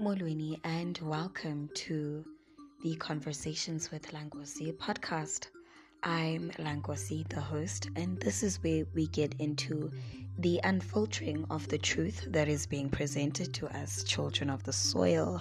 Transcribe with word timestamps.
Molweni, 0.00 0.58
and 0.64 0.98
welcome 1.02 1.70
to 1.74 2.24
the 2.82 2.96
Conversations 2.96 3.92
with 3.92 4.10
Lankosi 4.10 4.76
podcast. 4.76 5.46
I'm 6.02 6.50
Lankosi, 6.58 7.28
the 7.28 7.40
host, 7.40 7.90
and 7.94 8.18
this 8.18 8.42
is 8.42 8.60
where 8.64 8.84
we 8.92 9.06
get 9.06 9.36
into 9.38 9.92
the 10.38 10.60
unfiltering 10.64 11.46
of 11.48 11.68
the 11.68 11.78
truth 11.78 12.26
that 12.30 12.48
is 12.48 12.66
being 12.66 12.90
presented 12.90 13.54
to 13.54 13.68
us, 13.68 14.02
children 14.02 14.50
of 14.50 14.64
the 14.64 14.72
soil. 14.72 15.40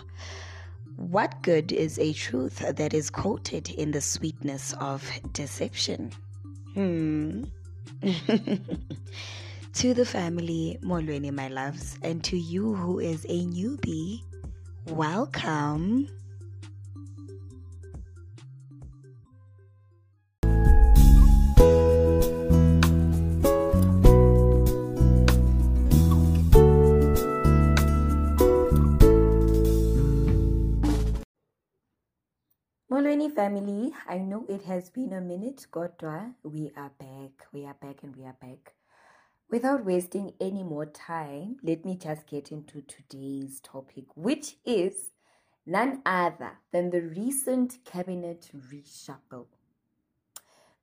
What 0.98 1.42
good 1.42 1.72
is 1.72 1.98
a 1.98 2.14
truth 2.14 2.60
that 2.60 2.94
is 2.94 3.10
quoted 3.10 3.72
in 3.72 3.90
the 3.90 4.02
sweetness 4.02 4.74
of 4.74 5.04
deception? 5.34 6.12
Hmm. 6.76 7.46
to 9.74 9.94
the 9.96 10.06
family, 10.06 10.78
Molweni, 10.84 11.34
my 11.34 11.48
loves, 11.48 11.98
and 12.04 12.24
to 12.26 12.38
you 12.38 12.76
who 12.76 13.00
is 13.00 13.26
a 13.26 13.46
newbie, 13.46 14.22
welcome. 14.88 16.08
Molweni 32.92 33.34
family, 33.34 33.92
I 34.08 34.20
know 34.20 34.46
it 34.48 34.64
has 34.64 34.90
been 34.92 35.14
a 35.14 35.22
minute, 35.22 35.66
Godwa. 35.72 36.36
We 36.44 36.72
are 36.78 36.92
back, 37.00 37.48
we 37.52 37.66
are 37.66 37.74
back, 37.74 38.04
and 38.04 38.16
we 38.16 38.24
are 38.26 38.38
back. 38.40 38.76
Without 39.54 39.86
wasting 39.86 40.34
any 40.42 40.64
more 40.64 40.88
time, 40.88 41.58
let 41.62 41.86
me 41.86 41.96
just 41.96 42.26
get 42.26 42.52
into 42.52 42.82
today's 42.82 43.60
topic, 43.60 44.06
which 44.16 44.56
is 44.66 45.12
none 45.64 46.02
other 46.08 46.54
than 46.72 46.90
the 46.90 47.02
recent 47.02 47.78
cabinet 47.86 48.50
reshuffle. 48.52 49.46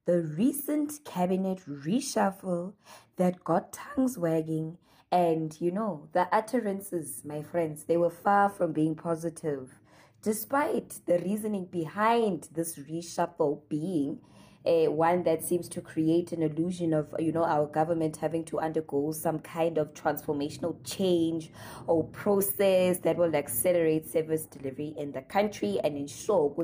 The 0.06 0.22
recent 0.22 1.04
cabinet 1.04 1.62
reshuffle 1.68 2.74
that 3.16 3.42
got 3.42 3.72
tongues 3.72 4.16
wagging, 4.16 4.78
and 5.10 5.60
you 5.60 5.72
know, 5.72 6.06
the 6.12 6.32
utterances, 6.32 7.24
my 7.24 7.42
friends, 7.42 7.82
they 7.82 7.96
were 7.96 8.08
far 8.08 8.48
from 8.48 8.72
being 8.72 8.94
positive 8.94 9.80
despite 10.22 11.00
the 11.06 11.18
reasoning 11.18 11.64
behind 11.64 12.48
this 12.52 12.76
reshuffle 12.76 13.62
being 13.68 14.20
uh, 14.66 14.90
one 14.90 15.22
that 15.22 15.42
seems 15.42 15.68
to 15.68 15.80
create 15.80 16.32
an 16.32 16.42
illusion 16.42 16.92
of 16.92 17.14
you 17.18 17.32
know 17.32 17.44
our 17.44 17.66
government 17.66 18.16
having 18.16 18.44
to 18.44 18.58
undergo 18.58 19.10
some 19.12 19.38
kind 19.38 19.78
of 19.78 19.94
transformational 19.94 20.76
change 20.84 21.50
or 21.86 22.04
process 22.04 22.98
that 22.98 23.16
will 23.16 23.34
accelerate 23.34 24.06
service 24.06 24.44
delivery 24.44 24.94
in 24.98 25.12
the 25.12 25.22
country 25.22 25.80
and 25.82 25.96
ensure 25.96 26.54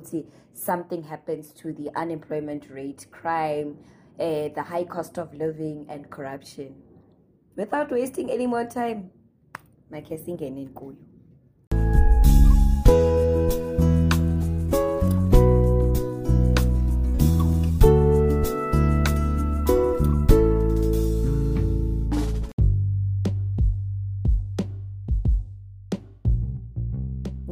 something 0.53 1.03
happens 1.03 1.53
to 1.53 1.73
the 1.73 1.91
unemployment 1.97 2.69
rate 2.71 3.07
crime 3.11 3.79
uh, 4.19 4.49
the 4.55 4.63
high 4.63 4.85
cost 4.85 5.19
of 5.19 5.35
living 5.35 5.87
and 5.91 6.09
corruption. 6.11 6.75
Without 7.55 7.91
wasting 7.91 8.31
any 8.31 8.47
more 8.47 8.65
time 8.65 9.11
my 9.91 10.01
makhe 10.01 10.19
singene 10.19 10.69
kuyo 10.75 11.16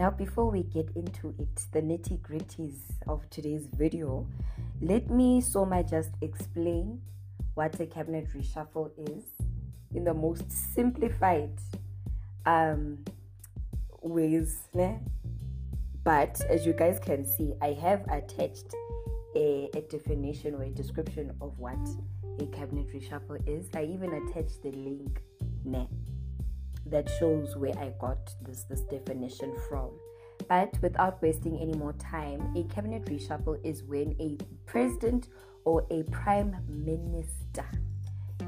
Now, 0.04 0.10
before 0.10 0.50
we 0.50 0.64
get 0.64 0.90
into 0.96 1.34
it, 1.38 1.64
the 1.72 1.80
nitty 1.80 2.20
gritties 2.20 2.76
of 3.08 3.26
today's 3.30 3.66
video, 3.74 4.26
let 4.82 5.08
me 5.08 5.40
so 5.40 5.64
much 5.64 5.88
just 5.88 6.10
explain 6.20 7.00
what 7.54 7.80
a 7.80 7.86
cabinet 7.86 8.28
reshuffle 8.34 8.90
is 8.98 9.24
in 9.94 10.04
the 10.04 10.12
most 10.12 10.44
simplified 10.74 11.58
um, 12.44 12.98
ways. 14.02 14.68
Ne? 14.74 14.98
But 16.04 16.38
as 16.50 16.66
you 16.66 16.74
guys 16.74 16.98
can 16.98 17.24
see, 17.24 17.54
I 17.62 17.72
have 17.72 18.02
attached 18.10 18.74
a, 19.34 19.70
a 19.74 19.80
definition 19.90 20.54
or 20.54 20.64
a 20.64 20.68
description 20.68 21.34
of 21.40 21.58
what 21.58 21.80
a 22.40 22.46
cabinet 22.48 22.88
reshuffle 22.92 23.40
is. 23.48 23.70
I 23.74 23.84
even 23.84 24.12
attached 24.12 24.62
the 24.62 24.72
link. 24.72 25.22
Ne? 25.64 25.88
That 26.86 27.08
shows 27.18 27.56
where 27.56 27.76
I 27.78 27.92
got 28.00 28.34
this 28.42 28.64
this 28.64 28.82
definition 28.82 29.54
from. 29.68 29.90
But 30.48 30.76
without 30.82 31.22
wasting 31.22 31.58
any 31.60 31.74
more 31.74 31.94
time, 31.94 32.54
a 32.56 32.64
cabinet 32.64 33.04
reshuffle 33.06 33.58
is 33.64 33.82
when 33.84 34.16
a 34.20 34.36
president 34.66 35.28
or 35.64 35.86
a 35.90 36.02
prime 36.04 36.56
minister 36.68 37.64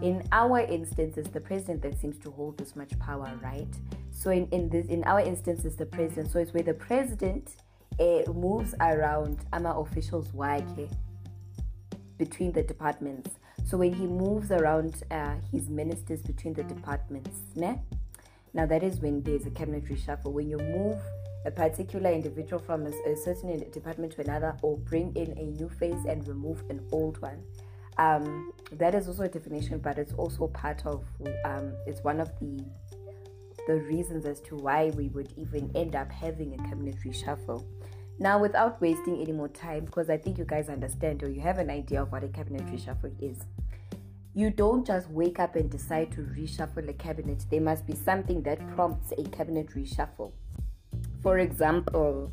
in 0.03 0.23
our 0.33 0.61
instance 0.61 1.17
it's 1.17 1.31
the 1.31 1.41
president 1.41 1.81
that 1.83 1.99
seems 1.99 2.19
to 2.19 2.31
hold 2.31 2.59
this 2.59 2.77
much 2.77 2.99
power 2.99 3.31
right 3.43 3.69
so 4.11 4.31
in, 4.31 4.47
in 4.49 4.69
this 4.69 4.87
in 4.87 5.03
our 5.05 5.21
instance 5.21 5.65
it's 5.65 5.77
the 5.77 5.87
president 5.87 6.31
so 6.31 6.39
it's 6.39 6.53
where 6.53 6.63
the 6.63 6.75
president 6.75 7.57
uh, 7.99 8.31
moves 8.33 8.75
around 8.81 9.39
ama 9.53 9.71
officials 9.71 10.29
wakhe 10.33 10.91
between 12.19 12.53
the 12.53 12.63
departments 12.63 13.39
so 13.65 13.79
when 13.79 13.93
he 13.93 14.07
moves 14.07 14.51
around 14.51 15.03
uh, 15.11 15.35
his 15.51 15.71
ministers 15.71 16.23
between 16.23 16.53
the 16.53 16.63
departments 16.65 17.41
ne? 17.55 17.81
Now, 18.56 18.65
that 18.65 18.83
is 18.83 19.00
when 19.00 19.22
there's 19.22 19.44
a 19.44 19.50
cabinet 19.50 19.84
reshuffle, 19.84 20.33
when 20.33 20.49
you 20.49 20.56
move 20.56 20.99
a 21.44 21.50
particular 21.50 22.11
individual 22.11 22.59
from 22.59 22.87
a, 22.87 22.91
a 23.06 23.15
certain 23.15 23.71
department 23.71 24.12
to 24.15 24.22
another 24.22 24.56
or 24.62 24.78
bring 24.78 25.15
in 25.15 25.37
a 25.37 25.44
new 25.44 25.69
face 25.69 26.03
and 26.09 26.27
remove 26.27 26.62
an 26.71 26.81
old 26.91 27.21
one. 27.21 27.43
Um, 27.99 28.53
that 28.72 28.95
is 28.95 29.09
also 29.09 29.25
a 29.25 29.28
definition, 29.28 29.78
but 29.78 29.99
it's 29.99 30.15
also 30.15 30.49
part 30.49 30.87
of, 30.87 31.05
um, 31.45 31.75
it's 31.87 32.03
one 32.03 32.19
of 32.19 32.31
the 32.41 32.65
the 33.66 33.75
reasons 33.75 34.25
as 34.27 34.41
to 34.41 34.55
why 34.55 34.91
we 34.97 35.09
would 35.09 35.33
even 35.37 35.71
end 35.75 35.97
up 35.97 36.11
having 36.11 36.55
a 36.55 36.56
cabinet 36.69 36.95
reshuffle. 37.05 37.65
Now, 38.19 38.39
without 38.39 38.81
wasting 38.81 39.21
any 39.21 39.33
more 39.33 39.49
time, 39.49 39.84
because 39.84 40.09
I 40.09 40.16
think 40.16 40.39
you 40.39 40.45
guys 40.45 40.69
understand 40.69 41.22
or 41.25 41.28
you 41.28 41.41
have 41.41 41.59
an 41.59 41.69
idea 41.69 42.00
of 42.00 42.12
what 42.12 42.22
a 42.22 42.28
cabinet 42.28 42.65
reshuffle 42.66 43.12
is 43.21 43.39
you 44.37 44.51
don't 44.51 44.87
just 44.87 45.09
wake 45.09 45.39
up 45.41 45.57
and 45.57 45.71
decide 45.71 46.13
to 46.13 46.21
reshuffle 46.21 46.87
a 46.87 46.93
cabinet. 46.93 47.43
There 47.51 47.63
must 47.63 47.87
be 47.87 47.95
something 47.95 48.43
that 48.43 48.59
prompts 48.75 49.11
a 49.17 49.25
cabinet 49.31 49.69
reshuffle. 49.75 50.31
For 51.23 51.39
example, 51.39 52.31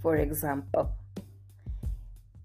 for 0.00 0.16
example, 0.16 0.92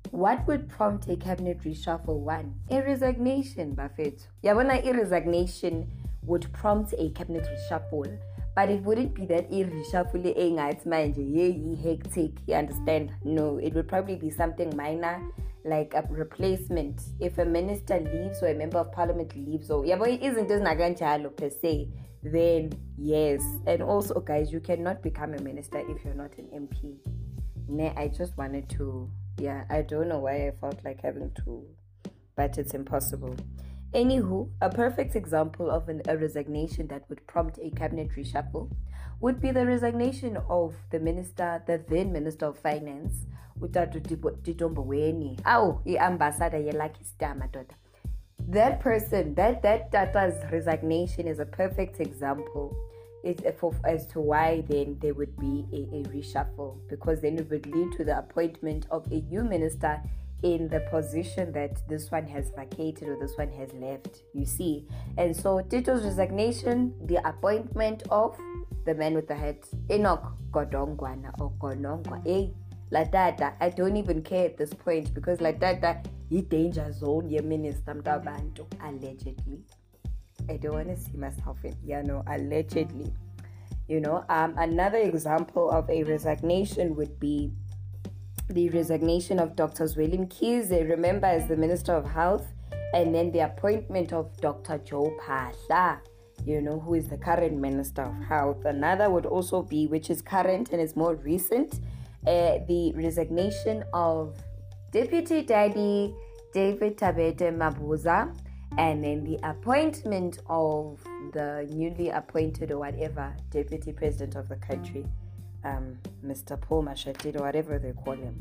what 0.10 0.48
would 0.48 0.68
prompt 0.68 1.08
a 1.10 1.16
cabinet 1.16 1.62
reshuffle? 1.62 2.18
One, 2.18 2.56
a 2.72 2.82
resignation, 2.82 3.76
Buffett. 3.76 4.28
Yabona, 4.44 4.84
a 4.84 4.94
resignation 4.98 5.88
would 6.24 6.52
prompt 6.52 6.96
a 6.98 7.10
cabinet 7.12 7.48
reshuffle, 7.48 8.18
but 8.56 8.70
it 8.70 8.82
wouldn't 8.82 9.14
be 9.14 9.28
that 9.28 9.46
a 9.52 9.64
reshuffle 9.66 10.36
engathi 10.36 10.88
manje 10.88 11.24
yeah, 11.24 11.84
hectic. 11.84 12.32
You 12.48 12.56
understand? 12.56 13.12
No, 13.24 13.58
it 13.58 13.76
would 13.76 13.88
probably 13.88 14.16
be 14.16 14.32
something 14.32 14.76
minor 14.76 15.22
like 15.66 15.94
a 15.94 16.04
replacement. 16.10 17.02
If 17.20 17.38
a 17.38 17.46
minister 17.46 18.00
leaves 18.00 18.42
or 18.42 18.48
a 18.48 18.56
member 18.56 18.80
of 18.80 18.92
parliament 18.92 19.36
leaves 19.36 19.70
or 19.70 19.84
yabo 19.84 20.06
izinto 20.06 20.52
ezinakanjalo 20.58 21.36
per 21.36 21.50
se 21.50 21.90
then 22.24 22.72
yes. 22.98 23.42
And 23.66 23.82
also 23.82 24.20
guys 24.20 24.52
you 24.52 24.60
cannot 24.60 25.02
become 25.02 25.34
a 25.34 25.42
minister 25.42 25.80
if 25.80 26.04
you're 26.04 26.14
not 26.14 26.38
an 26.38 26.48
mp 26.68 26.98
nah, 27.70 27.94
i 27.96 28.08
just 28.08 28.36
wanted 28.38 28.68
to 28.70 29.10
yeah 29.40 29.64
i 29.70 29.82
don't 29.82 30.08
know 30.10 30.20
why 30.20 30.48
i 30.48 30.52
felt 30.60 30.84
like 30.84 31.02
having 31.02 31.32
to 31.46 31.64
but 32.36 32.58
it's 32.58 32.74
impossible 32.74 33.36
anywho 33.94 34.50
a 34.62 34.70
perfect 34.70 35.16
example 35.16 35.70
of 35.70 35.90
an, 35.90 36.02
a 36.08 36.18
resignation 36.18 36.88
that 36.88 37.04
would 37.10 37.26
prompt 37.28 37.58
a 37.62 37.70
cabinet 37.72 38.10
reshuffle 38.16 38.70
would 39.20 39.42
be 39.42 39.52
the 39.52 39.66
resignation 39.66 40.38
of 40.50 40.76
the 40.92 41.00
minister 41.00 41.62
the 41.66 41.82
then 41.90 42.12
minister 42.12 42.46
of 42.46 42.58
finance 42.58 43.26
utata 43.60 44.00
Tito 44.44 44.70
Mboweni 44.70 45.40
awu 45.44 45.82
i-ambassador 45.86 46.58
ye-lucky 46.58 47.04
madoda. 47.20 47.76
That 48.48 48.80
person 48.80 49.36
that 49.36 49.62
that 49.64 49.92
tata's 49.92 50.44
resignation 50.52 51.28
is 51.28 51.40
a 51.40 51.46
perfect 51.46 52.00
example 52.00 52.76
it, 53.24 53.42
as 53.84 54.06
to 54.08 54.22
why 54.22 54.64
then 54.68 54.98
there 55.02 55.14
would 55.14 55.38
be 55.38 55.66
a, 55.74 55.98
a 55.98 56.04
reshuffle 56.04 56.78
because 56.90 57.22
then 57.22 57.38
it 57.38 57.50
would 57.50 57.66
lead 57.68 57.92
to 57.98 58.06
the 58.06 58.18
appointment 58.18 58.86
of 58.92 59.06
a 59.12 59.22
new 59.30 59.44
minister 59.44 60.02
in 60.44 60.68
the 60.70 60.80
position 60.92 61.52
that 61.52 61.88
this 61.88 62.12
one 62.12 62.26
has 62.28 62.52
vacated 62.56 63.10
or 63.10 63.18
this 63.20 63.38
one 63.38 63.52
has 63.52 63.74
left 63.74 64.24
you 64.34 64.46
see. 64.46 64.86
And 65.18 65.36
so 65.36 65.62
tito's 65.62 66.04
resignation 66.04 66.94
the 67.06 67.18
appointment 67.28 68.04
of 68.10 68.38
the 68.86 68.96
man 68.96 69.14
with 69.14 69.28
the 69.28 69.36
head 69.36 69.58
enoch 69.92 70.34
godongwana 70.52 71.34
or 71.40 71.52
gonongwa 71.60 72.22
eh? 72.26 72.48
Latata 72.92 73.54
i 73.60 73.70
don't 73.70 73.98
even 73.98 74.24
care 74.24 74.46
at 74.46 74.58
this 74.58 74.74
point 74.74 75.14
because 75.14 75.40
latata 75.40 76.04
yi-danger 76.30 76.92
zone 76.92 77.30
yeminister 77.30 77.96
mntu 77.96 78.66
allegedly. 78.80 79.64
I 80.50 80.58
don't 80.58 80.74
want 80.74 80.88
to 80.88 80.98
see 80.98 81.18
myself 81.18 81.64
in 81.64 81.76
you 81.86 82.02
know, 82.04 82.24
allegedly. 82.28 83.14
You 83.88 84.00
know, 84.00 84.24
um, 84.30 84.54
another 84.58 84.98
example 85.00 85.70
of 85.72 85.90
a 85.90 86.04
resignation 86.04 86.96
would 86.96 87.20
be 87.20 87.52
the 88.50 88.70
resignation 88.70 89.40
of 89.40 89.56
Dr. 89.56 89.86
Zweli 89.86 90.18
Mkhize, 90.18 90.90
remember, 90.90 91.28
as 91.28 91.48
the 91.48 91.56
Minister 91.56 91.94
of 91.94 92.06
Health, 92.10 92.48
and 92.94 93.14
then 93.14 93.32
the 93.32 93.40
appointment 93.40 94.12
of 94.12 94.36
Dr. 94.42 94.80
Joe 94.80 95.14
Phaahla, 95.22 96.00
you 96.46 96.60
know, 96.60 96.80
who 96.80 96.96
is 96.96 97.08
the 97.08 97.18
current 97.18 97.60
Minister 97.60 98.02
of 98.02 98.24
Health. 98.24 98.66
Another 98.66 99.10
would 99.10 99.28
also 99.28 99.62
be, 99.62 99.86
which 99.86 100.10
is 100.10 100.24
current 100.24 100.72
and 100.72 100.82
is 100.82 100.96
more 100.96 101.16
recent, 101.16 101.76
uh, 102.26 102.58
the 102.68 102.92
resignation 102.96 103.84
of 103.94 104.36
Deputy 104.92 105.44
Daddy 105.44 106.16
David 106.52 106.98
Dabede 106.98 107.56
Mabuza, 107.56 108.36
and 108.80 109.04
then 109.04 109.24
the 109.24 109.38
appointment 109.48 110.40
of 110.48 111.00
the 111.34 111.68
newly 111.70 112.10
appointed 112.10 112.72
or 112.72 112.80
whatever 112.80 113.36
deputy 113.52 113.92
president 113.92 114.36
of 114.36 114.50
the 114.50 114.56
country, 114.56 115.06
um, 115.64 115.98
Mr. 116.26 116.60
Paul 116.60 116.84
Mashatile, 116.84 117.40
or 117.40 117.44
whatever 117.44 117.80
they 117.80 117.92
call 117.92 118.14
him. 118.14 118.36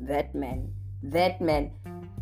That 0.00 0.34
man, 0.34 0.72
that 1.02 1.40
man. 1.40 1.72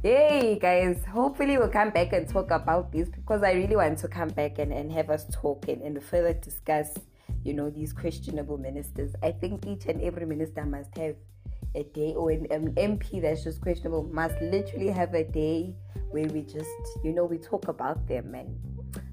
Hey 0.02 0.58
guys, 0.58 1.04
hopefully 1.04 1.58
we'll 1.58 1.68
come 1.68 1.90
back 1.90 2.14
and 2.14 2.26
talk 2.26 2.50
about 2.50 2.90
this 2.90 3.08
because 3.10 3.42
I 3.42 3.52
really 3.52 3.76
want 3.76 3.98
to 3.98 4.08
come 4.08 4.28
back 4.28 4.58
and, 4.58 4.72
and 4.72 4.90
have 4.92 5.10
us 5.10 5.26
talk 5.30 5.68
and, 5.68 5.82
and 5.82 6.02
further 6.02 6.32
discuss, 6.32 6.94
you 7.44 7.52
know, 7.52 7.68
these 7.68 7.92
questionable 7.92 8.56
ministers. 8.56 9.12
I 9.22 9.32
think 9.32 9.66
each 9.66 9.86
and 9.86 10.00
every 10.00 10.24
minister 10.24 10.64
must 10.64 10.96
have 10.96 11.16
a 11.74 11.82
day 11.82 12.14
or 12.14 12.30
an, 12.30 12.46
an 12.50 12.72
MP 12.74 13.20
that's 13.20 13.44
just 13.44 13.60
questionable 13.60 14.04
must 14.04 14.40
literally 14.40 14.88
have 14.88 15.14
a 15.14 15.24
day 15.24 15.74
where 16.10 16.26
we 16.26 16.42
just, 16.42 16.68
you 17.04 17.12
know, 17.12 17.24
we 17.24 17.38
talk 17.38 17.68
about 17.68 18.08
them 18.08 18.34
and 18.34 18.58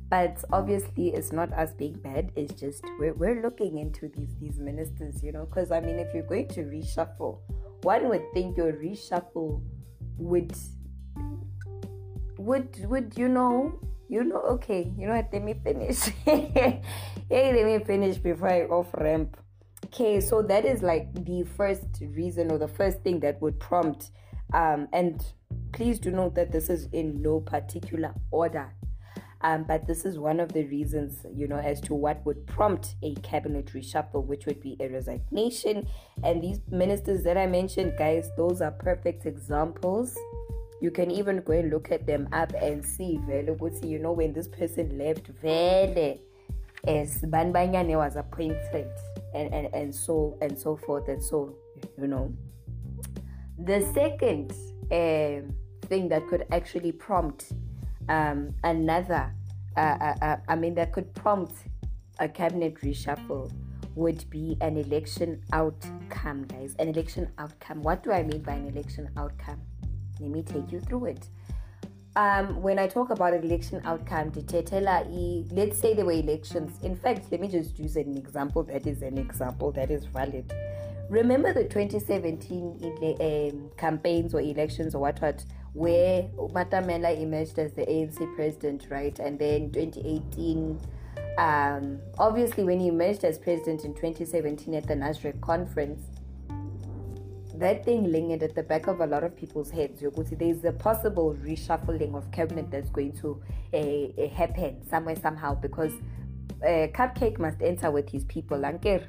but 0.09 0.43
obviously 0.51 1.09
it's 1.13 1.31
not 1.31 1.51
us 1.53 1.73
being 1.73 1.93
bad. 1.95 2.31
It's 2.35 2.53
just 2.53 2.83
we're, 2.99 3.13
we're 3.13 3.41
looking 3.41 3.77
into 3.77 4.07
these 4.07 4.35
these 4.39 4.59
ministers 4.59 5.23
you 5.23 5.31
know 5.31 5.45
because 5.45 5.71
i 5.71 5.79
mean 5.79 5.99
if 5.99 6.13
you're 6.13 6.23
going 6.23 6.47
to 6.47 6.61
reshuffle 6.61 7.39
one 7.83 8.07
would 8.09 8.23
think 8.33 8.57
your 8.57 8.73
reshuffle 8.73 9.61
would 10.17 10.55
would 12.37 12.85
would 12.85 13.13
you 13.17 13.27
know 13.27 13.79
you 14.09 14.23
know 14.23 14.41
okay 14.41 14.91
you 14.97 15.07
know 15.07 15.15
what 15.15 15.29
let 15.31 15.43
me 15.43 15.53
finish. 15.63 16.09
Hey 17.29 17.53
let 17.53 17.65
me 17.65 17.83
finish 17.83 18.17
before 18.17 18.49
i 18.49 18.61
off 18.63 18.93
ramp 18.93 19.37
okay 19.85 20.21
so 20.21 20.41
that 20.43 20.63
is 20.65 20.81
like 20.81 21.13
the 21.25 21.43
first 21.43 21.85
reason 22.01 22.51
or 22.51 22.57
the 22.57 22.67
first 22.67 23.01
thing 23.01 23.19
that 23.19 23.41
would 23.41 23.59
prompt 23.59 24.11
um 24.53 24.87
and 24.93 25.25
please 25.73 25.99
do 25.99 26.09
note 26.09 26.35
that 26.35 26.51
this 26.51 26.69
is 26.69 26.87
in 26.93 27.21
no 27.21 27.41
particular 27.41 28.13
order 28.31 28.73
um, 29.41 29.63
but 29.63 29.85
this 29.85 30.05
is 30.05 30.17
one 30.17 30.39
of 30.39 30.51
the 30.51 30.65
reasons, 30.65 31.25
you 31.33 31.47
know, 31.47 31.57
as 31.57 31.79
to 31.81 31.93
what 31.93 32.25
would 32.25 32.45
prompt 32.47 32.95
a 33.03 33.13
cabinet 33.15 33.67
reshuffle, 33.67 34.23
which 34.25 34.45
would 34.45 34.59
be 34.61 34.75
a 34.79 34.87
resignation. 34.89 35.87
And 36.23 36.41
these 36.41 36.59
ministers 36.71 37.23
that 37.23 37.37
I 37.37 37.45
mentioned, 37.45 37.93
guys, 37.97 38.29
those 38.35 38.61
are 38.61 38.71
perfect 38.71 39.25
examples. 39.25 40.17
You 40.81 40.91
can 40.91 41.11
even 41.11 41.41
go 41.41 41.53
and 41.53 41.69
look 41.69 41.91
at 41.91 42.05
them 42.07 42.29
up 42.33 42.51
and 42.59 42.83
see, 42.83 43.19
you 43.83 43.99
know, 43.99 44.11
when 44.11 44.33
this 44.33 44.47
person 44.47 44.97
left, 44.97 45.27
Vele, 45.41 46.17
as 46.87 47.21
Banbanyane 47.21 47.95
was 47.95 48.15
appointed, 48.15 48.89
and, 49.33 49.53
and, 49.53 49.73
and 49.73 49.93
so 49.93 50.37
and 50.41 50.57
so 50.57 50.75
forth 50.77 51.07
and 51.09 51.23
so, 51.23 51.55
you 51.99 52.07
know. 52.07 52.33
The 53.59 53.81
second 53.93 54.51
uh, 54.91 55.41
thing 55.87 56.09
that 56.09 56.27
could 56.27 56.45
actually 56.51 56.91
prompt 56.91 57.51
um, 58.09 58.53
another, 58.63 59.33
uh, 59.75 59.79
uh, 59.79 60.15
uh, 60.21 60.37
I 60.47 60.55
mean, 60.55 60.75
that 60.75 60.91
could 60.91 61.13
prompt 61.13 61.53
a 62.19 62.27
cabinet 62.27 62.75
reshuffle 62.81 63.51
would 63.95 64.29
be 64.29 64.57
an 64.61 64.77
election 64.77 65.41
outcome, 65.51 66.45
guys. 66.45 66.75
An 66.79 66.87
election 66.87 67.29
outcome. 67.37 67.81
What 67.81 68.03
do 68.03 68.11
I 68.11 68.23
mean 68.23 68.41
by 68.41 68.53
an 68.53 68.67
election 68.67 69.09
outcome? 69.17 69.61
Let 70.19 70.29
me 70.31 70.43
take 70.43 70.71
you 70.71 70.79
through 70.79 71.05
it. 71.05 71.29
Um, 72.15 72.61
when 72.63 72.79
I 72.79 72.87
talk 72.87 73.11
about 73.11 73.33
election 73.33 73.81
outcome, 73.85 74.31
let's 75.51 75.79
say 75.79 75.93
there 75.93 76.05
were 76.05 76.11
elections. 76.13 76.79
In 76.83 76.95
fact, 76.95 77.27
let 77.31 77.39
me 77.39 77.47
just 77.47 77.77
use 77.77 77.95
an 77.95 78.17
example 78.17 78.63
that 78.63 78.87
is 78.87 79.03
an 79.03 79.17
example 79.17 79.71
that 79.73 79.91
is 79.91 80.05
valid. 80.05 80.51
Remember 81.09 81.53
the 81.53 81.63
2017 81.63 83.21
um, 83.21 83.69
campaigns 83.77 84.33
or 84.33 84.41
elections 84.41 84.95
or 84.95 85.01
what 85.01 85.21
what 85.21 85.45
where 85.77 86.23
Matamela 86.53 87.15
emerged 87.21 87.59
as 87.59 87.71
the 87.73 87.83
ANC 87.83 88.35
president, 88.35 88.87
right? 88.89 89.17
And 89.19 89.37
then 89.37 89.71
2018, 89.71 90.79
um, 91.37 91.99
obviously, 92.17 92.63
when 92.63 92.79
he 92.79 92.87
emerged 92.87 93.23
as 93.23 93.37
president 93.37 93.85
in 93.85 93.93
2017 93.93 94.73
at 94.73 94.87
the 94.87 94.95
Nasrec 94.95 95.39
conference, 95.39 96.01
that 97.53 97.85
thing 97.85 98.11
lingered 98.11 98.41
at 98.41 98.55
the 98.55 98.63
back 98.63 98.87
of 98.87 99.01
a 99.01 99.05
lot 99.05 99.23
of 99.23 99.37
people's 99.37 99.69
heads. 99.69 100.01
There's 100.01 100.65
a 100.65 100.71
possible 100.71 101.37
reshuffling 101.43 102.15
of 102.15 102.31
cabinet 102.31 102.71
that's 102.71 102.89
going 102.89 103.13
to 103.17 103.39
uh, 103.71 104.27
happen 104.29 104.81
somewhere, 104.89 105.15
somehow, 105.15 105.53
because 105.53 105.93
uh, 106.63 106.87
Cupcake 106.97 107.37
must 107.37 107.61
enter 107.61 107.91
with 107.91 108.09
his 108.09 108.25
people. 108.25 108.65
Anker, 108.65 109.07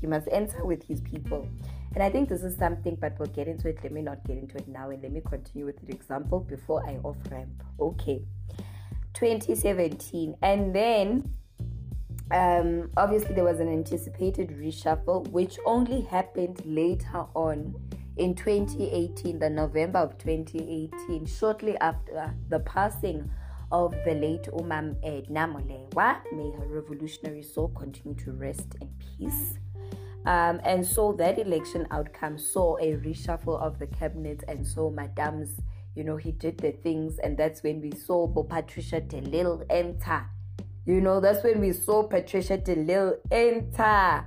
he 0.00 0.08
must 0.08 0.26
enter 0.32 0.64
with 0.64 0.82
his 0.82 1.00
people. 1.00 1.48
And 1.96 2.02
I 2.02 2.10
think 2.10 2.28
this 2.28 2.42
is 2.42 2.54
something, 2.58 2.94
but 3.00 3.18
we'll 3.18 3.28
get 3.28 3.48
into 3.48 3.70
it. 3.70 3.78
Let 3.82 3.90
me 3.90 4.02
not 4.02 4.22
get 4.26 4.36
into 4.36 4.58
it 4.58 4.68
now 4.68 4.90
and 4.90 5.02
let 5.02 5.12
me 5.12 5.22
continue 5.24 5.64
with 5.64 5.80
the 5.80 5.94
example 5.94 6.40
before 6.40 6.86
I 6.86 6.96
off 6.96 7.16
ramp. 7.30 7.62
Okay. 7.80 8.22
2017. 9.14 10.36
And 10.42 10.76
then 10.76 11.32
um, 12.30 12.90
obviously 12.98 13.34
there 13.34 13.44
was 13.44 13.60
an 13.60 13.72
anticipated 13.72 14.50
reshuffle 14.50 15.26
which 15.28 15.58
only 15.64 16.02
happened 16.02 16.60
later 16.66 17.24
on 17.34 17.74
in 18.16 18.34
2018 18.34 19.38
the 19.38 19.48
november 19.48 20.00
of 20.00 20.18
2018 20.18 21.24
shortly 21.26 21.76
after 21.78 22.34
the 22.48 22.58
passing 22.60 23.30
of 23.70 23.94
the 24.04 24.14
late 24.14 24.48
umam 24.54 24.96
edna 25.04 25.46
molewa 25.46 26.16
may 26.32 26.50
her 26.50 26.66
revolutionary 26.66 27.42
soul 27.42 27.68
continue 27.68 28.16
to 28.16 28.32
rest 28.32 28.74
in 28.80 28.88
peace 28.98 29.58
um, 30.26 30.60
and 30.64 30.84
so 30.84 31.12
that 31.18 31.38
election 31.38 31.86
outcome 31.92 32.36
saw 32.36 32.76
a 32.78 32.96
reshuffle 32.96 33.60
of 33.60 33.78
the 33.78 33.86
cabinet, 33.86 34.42
and 34.48 34.66
so 34.66 34.90
Madam's, 34.90 35.60
you 35.94 36.02
know, 36.02 36.16
he 36.16 36.32
did 36.32 36.58
the 36.58 36.72
things, 36.72 37.18
and 37.18 37.38
that's 37.38 37.62
when 37.62 37.80
we 37.80 37.92
saw 37.92 38.26
Patricia 38.26 39.00
de 39.00 39.18
enter. 39.70 40.26
You 40.84 41.00
know, 41.00 41.20
that's 41.20 41.44
when 41.44 41.60
we 41.60 41.72
saw 41.72 42.02
Patricia 42.02 42.56
de 42.56 42.74
enter. 43.30 44.24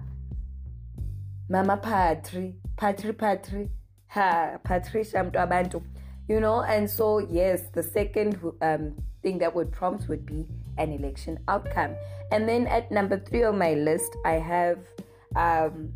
Mama 1.50 1.78
Patri, 1.78 2.56
Patri 2.78 3.12
Patri, 3.12 3.70
ha, 4.08 4.58
Patricia 4.64 5.18
Mtuabantu. 5.18 5.84
You 6.30 6.40
know, 6.40 6.62
and 6.62 6.90
so 6.90 7.20
yes, 7.20 7.64
the 7.74 7.84
second 7.84 8.40
um, 8.62 8.96
thing 9.22 9.40
that 9.40 9.54
would 9.54 9.72
prompt 9.72 10.08
would 10.08 10.26
be 10.26 10.46
an 10.78 10.94
election 10.94 11.40
outcome. 11.48 11.96
And 12.32 12.48
then 12.48 12.68
at 12.68 12.92
number 12.92 13.20
three 13.20 13.44
on 13.44 13.58
my 13.58 13.74
list, 13.74 14.16
I 14.26 14.34
have 14.34 14.78
um, 15.36 15.92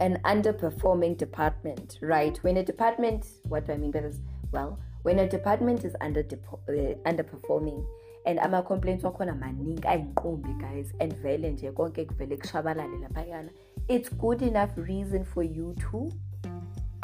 an 0.00 0.18
underperforming 0.24 1.16
department, 1.16 1.98
right? 2.02 2.36
When 2.42 2.56
a 2.58 2.62
department, 2.62 3.26
what 3.48 3.66
do 3.66 3.72
I 3.72 3.76
mean 3.76 3.90
by 3.90 4.00
this? 4.00 4.20
Well, 4.52 4.78
when 5.02 5.18
a 5.18 5.28
department 5.28 5.84
is 5.84 5.94
under 6.00 6.20
uh, 6.20 6.72
underperforming 7.10 7.84
and 8.26 8.38
ama-complaints 8.40 9.04
wakhona 9.04 9.34
maningi 9.34 9.86
ayinqumbi 9.86 10.52
guys 10.60 10.92
and 11.00 11.12
nje 11.22 11.72
konke 11.72 12.04
kuvele 12.04 12.36
kushabalale 12.36 12.98
laphayana 13.00 13.50
it's 13.88 14.10
good 14.10 14.42
enough 14.42 14.70
reason 14.76 15.24
for 15.24 15.42
you 15.42 15.74
to 15.74 16.12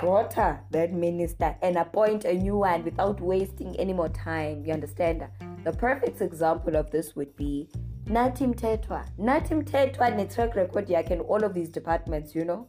water 0.03 0.61
that 0.71 0.93
minister 0.93 1.57
and 1.63 1.77
appoint 1.77 2.25
a 2.25 2.35
new 2.35 2.59
one 2.59 2.83
without 2.85 3.21
wasting 3.21 3.77
any 3.79 3.93
more 3.93 4.11
time 4.11 4.67
you 4.67 4.75
understand 4.75 5.25
the 5.65 5.73
perfect 5.73 6.21
example 6.21 6.77
of 6.77 6.91
this 6.91 7.17
would 7.17 7.35
be 7.37 7.69
nathi 8.07 8.47
mthethwa. 8.47 9.05
Nathi 9.19 9.55
mthethwa 9.55 10.11
ne-track 10.11 10.55
record 10.55 10.89
yakhe 10.89 11.11
in 11.11 11.21
all 11.21 11.45
of 11.45 11.55
these 11.55 11.71
departments 11.71 12.35
you 12.35 12.45
know? 12.45 12.67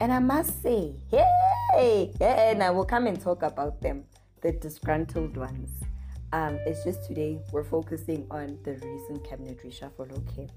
And 0.00 0.12
i 0.12 0.18
must 0.18 0.62
say 0.62 0.94
hey 1.08 2.12
and 2.20 2.62
i 2.62 2.70
will 2.70 2.84
come 2.84 3.06
and 3.06 3.20
talk 3.20 3.42
about 3.42 3.80
them 3.80 4.04
the 4.42 4.52
disgruntled 4.52 5.36
ones. 5.36 5.70
Um, 6.32 6.58
it's 6.66 6.84
just 6.84 7.06
today 7.06 7.40
we're 7.52 7.64
focusing 7.64 8.26
on 8.30 8.58
the 8.64 8.72
recent 8.72 9.24
cabinet 9.28 9.58
reshuffle 9.64 10.12
okay? 10.18 10.48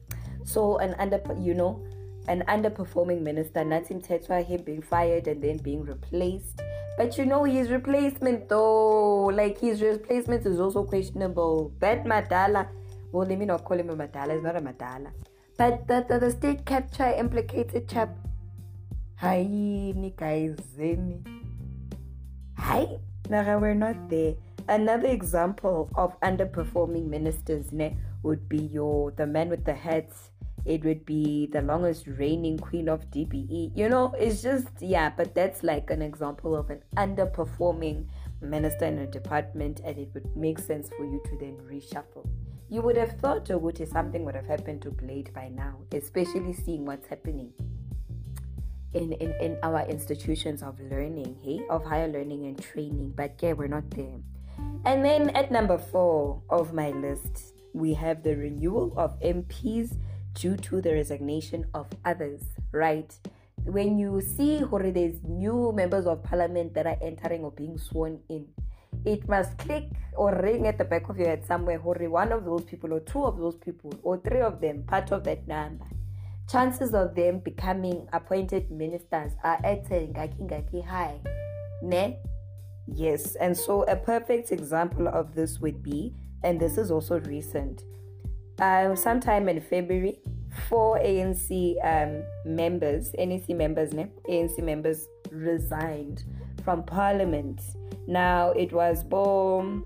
So 0.44 0.78
an 0.78 0.96
under 1.00 1.22
you 1.40 1.54
know 1.54 1.84
an 2.28 2.44
underperforming 2.48 3.22
minister 3.22 3.62
Natim 3.62 4.02
mthethwa 4.02 4.46
him 4.46 4.62
being 4.64 4.82
fired 4.82 5.28
and 5.28 5.42
then 5.42 5.58
being 5.58 5.84
replaced. 5.84 6.62
But 6.98 7.18
you 7.18 7.26
know 7.26 7.44
his 7.44 7.70
replacement 7.70 8.50
though 8.50 9.26
like 9.26 9.60
his 9.60 9.82
replacement 9.82 10.46
is 10.46 10.60
also 10.60 10.84
questionable. 10.84 11.72
That 11.80 12.04
madala 12.06 12.68
me 13.14 13.46
not 13.46 13.64
call 13.64 13.80
him 13.80 13.90
a 13.90 13.96
Madala. 13.96 15.12
But 15.58 15.88
the, 15.88 16.06
the, 16.08 16.20
the 16.20 16.32
state 16.32 16.66
capture 16.66 17.12
implicated 17.12 17.88
chap. 17.90 18.10
Hi, 19.18 19.44
guys. 20.16 20.58
Hi, 22.58 22.88
Naga, 23.30 23.60
we're 23.60 23.74
not 23.74 24.10
there. 24.10 24.36
Another 24.68 25.08
example 25.08 25.90
of 25.96 26.20
underperforming 26.22 27.08
ministers 27.08 27.72
ne, 27.72 27.98
would 28.24 28.48
be 28.48 28.58
your 28.58 29.12
the 29.12 29.26
man 29.26 29.50
with 29.50 29.66
the 29.66 29.74
hats 29.74 30.30
it 30.66 30.84
would 30.84 31.06
be 31.06 31.48
the 31.48 31.62
longest 31.62 32.08
reigning 32.08 32.58
queen 32.58 32.90
of 32.90 33.10
DBE. 33.12 33.72
You 33.76 33.90
know, 33.90 34.14
it's 34.18 34.42
just, 34.42 34.68
yeah, 34.80 35.12
but 35.16 35.34
that's 35.34 35.64
like 35.64 35.90
an 35.90 36.02
example 36.02 36.56
of 36.56 36.70
an 36.70 36.82
underperforming 36.98 38.06
minister 38.42 38.86
in 38.86 39.00
a 39.00 39.08
department, 39.08 39.82
and 39.84 39.98
it 39.98 40.10
would 40.14 40.36
make 40.36 40.60
sense 40.60 40.90
for 40.98 41.06
you 41.06 41.22
to 41.26 41.38
then 41.40 41.58
reshuffle. 41.70 42.28
You 42.70 42.82
would 42.84 42.98
have 42.98 43.20
thought 43.20 43.46
Oguti 43.46 43.88
something 43.88 44.24
would 44.26 44.36
have 44.36 44.46
happened 44.46 44.84
to 44.84 44.92
Blade 44.92 45.34
by 45.34 45.50
now, 45.50 45.78
especially 45.92 46.54
seeing 46.54 46.86
what's 46.86 47.08
happening 47.08 47.52
in, 48.94 49.14
in, 49.14 49.34
in 49.42 49.58
our 49.64 49.88
institutions 49.88 50.62
of 50.62 50.80
learning, 50.80 51.36
hey, 51.44 51.62
of 51.70 51.84
higher 51.84 52.08
learning 52.08 52.46
and 52.46 52.62
training. 52.62 53.14
But 53.16 53.36
yeah, 53.42 53.54
we're 53.54 53.68
not 53.68 53.90
there. 53.90 54.20
And 54.86 55.04
then 55.04 55.32
at 55.32 55.52
number 55.52 55.80
four 55.80 56.44
of 56.52 56.74
my 56.74 56.92
list, 56.92 57.56
we 57.74 57.96
have 57.96 58.22
the 58.22 58.36
renewal 58.36 58.94
of 58.98 59.20
MPs 59.20 59.98
due 60.34 60.56
to 60.58 60.80
the 60.80 60.94
resignation 60.94 61.66
of 61.74 61.88
others, 62.06 62.42
right? 62.72 63.14
When 63.66 63.98
you 63.98 64.22
see 64.22 64.64
there's 64.64 65.24
new 65.24 65.72
members 65.74 66.06
of 66.06 66.24
parliament 66.24 66.74
that 66.76 66.88
are 66.88 66.98
entering 67.02 67.44
or 67.44 67.52
being 67.52 67.78
sworn 67.78 68.20
in, 68.30 68.48
it 69.06 69.28
must 69.28 69.58
click 69.58 69.90
or 70.16 70.36
ring 70.42 70.68
at 70.68 70.78
the 70.78 70.84
back 70.84 71.10
of 71.10 71.18
your 71.18 71.28
head 71.28 71.46
somewhere, 71.46 71.80
Hore, 71.80 72.10
one 72.10 72.32
of 72.32 72.46
those 72.46 72.64
people, 72.64 72.94
or 72.94 73.00
two 73.00 73.24
of 73.24 73.38
those 73.38 73.56
people, 73.56 73.94
or 74.04 74.18
three 74.18 74.42
of 74.42 74.60
them, 74.60 74.84
part 74.84 75.12
of 75.12 75.24
that 75.24 75.48
number. 75.48 75.86
Chances 76.50 76.94
of 76.94 77.16
them 77.16 77.40
becoming 77.40 78.08
appointed 78.12 78.72
ministers 78.72 79.34
are 79.44 79.60
at 79.64 79.86
a 79.92 80.08
ngaki 80.08 80.86
high. 80.86 81.20
Ne? 81.82 82.18
Yes, 82.88 83.36
and 83.36 83.56
so 83.56 83.84
a 83.84 83.96
perfect 83.96 84.52
example 84.52 85.08
of 85.08 85.36
this 85.36 85.60
would 85.60 85.84
be, 85.84 86.14
and 86.44 86.60
this 86.60 86.78
is 86.78 86.92
also 86.92 87.20
recent, 87.22 87.84
um, 88.60 88.96
sometime 88.96 89.48
in 89.48 89.62
February, 89.62 90.20
four 90.68 91.00
ANC 91.00 91.76
um, 91.84 92.24
members, 92.46 93.14
NEC 93.18 93.50
members, 93.50 93.94
ne? 93.94 94.08
ANC 94.28 94.62
members 94.64 95.08
resigned 95.32 96.24
from 96.64 96.84
Parliament. 96.84 97.62
Now 98.08 98.52
it 98.52 98.72
was 98.72 99.04
Bom, 99.04 99.86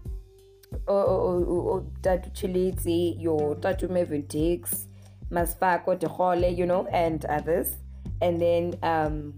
Tatu 0.87 2.29
Chiliti, 2.31 3.21
your 3.21 3.55
Tatu 3.55 3.87
Mervyn 3.87 4.25
Dirks, 4.27 4.87
Masfako 5.31 6.57
you 6.57 6.65
know, 6.65 6.87
and 6.87 7.25
others. 7.25 7.77
And 8.21 8.39
then 8.39 8.75
um, 8.83 9.33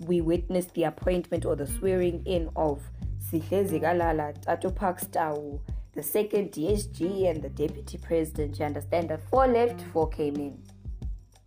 we 0.00 0.20
witnessed 0.20 0.74
the 0.74 0.84
appointment 0.84 1.44
or 1.44 1.56
the 1.56 1.66
swearing 1.66 2.24
in 2.26 2.50
of 2.56 2.82
Sihle 3.30 3.68
Zikalala, 3.68 4.40
Tatu 4.42 4.74
Parks 4.74 5.06
Tau, 5.06 5.60
the 5.94 6.02
second 6.02 6.52
DSG, 6.52 7.30
and 7.30 7.42
the 7.42 7.48
deputy 7.48 7.98
president. 7.98 8.58
You 8.58 8.66
understand 8.66 9.08
that 9.10 9.20
four 9.28 9.46
left, 9.46 9.80
four 9.92 10.08
came 10.08 10.36
in. 10.36 10.62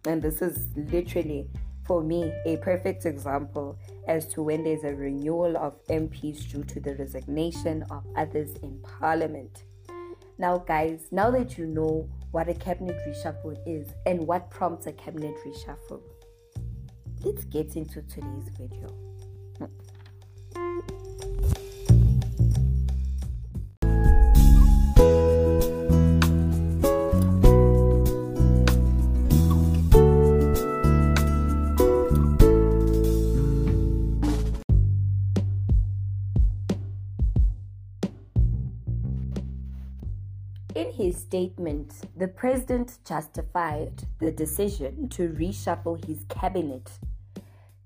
And 0.05 0.21
this 0.21 0.41
is 0.41 0.67
literally, 0.75 1.49
for 1.85 2.01
me, 2.01 2.33
a 2.45 2.57
perfect 2.57 3.05
example 3.05 3.77
as 4.09 4.25
to 4.25 4.41
when 4.41 4.63
there's 4.63 4.83
a 4.83 4.95
renewal 4.95 5.55
of 5.55 5.85
MPs 5.85 6.49
due 6.51 6.63
to 6.63 6.79
the 6.79 6.95
resignation 6.95 7.83
of 7.91 8.03
others 8.17 8.55
in 8.63 8.79
parliament. 8.79 9.63
Now, 10.39 10.57
guys, 10.57 11.07
now 11.11 11.29
that 11.29 11.59
you 11.59 11.67
know 11.67 12.09
what 12.31 12.49
a 12.49 12.55
cabinet 12.55 12.97
reshuffle 13.07 13.57
is 13.67 13.87
and 14.07 14.25
what 14.25 14.49
prompts 14.49 14.87
a 14.87 14.93
cabinet 14.93 15.35
reshuffle, 15.45 16.01
let's 17.23 17.45
get 17.45 17.75
into 17.75 18.01
today's 18.01 18.49
video. 18.57 19.08
Statement, 41.29 41.93
the 42.17 42.27
president 42.27 42.97
justified 43.07 44.03
the 44.19 44.31
decision 44.31 45.09
to 45.09 45.29
reshuffle 45.29 46.03
his 46.05 46.25
cabinet 46.27 46.89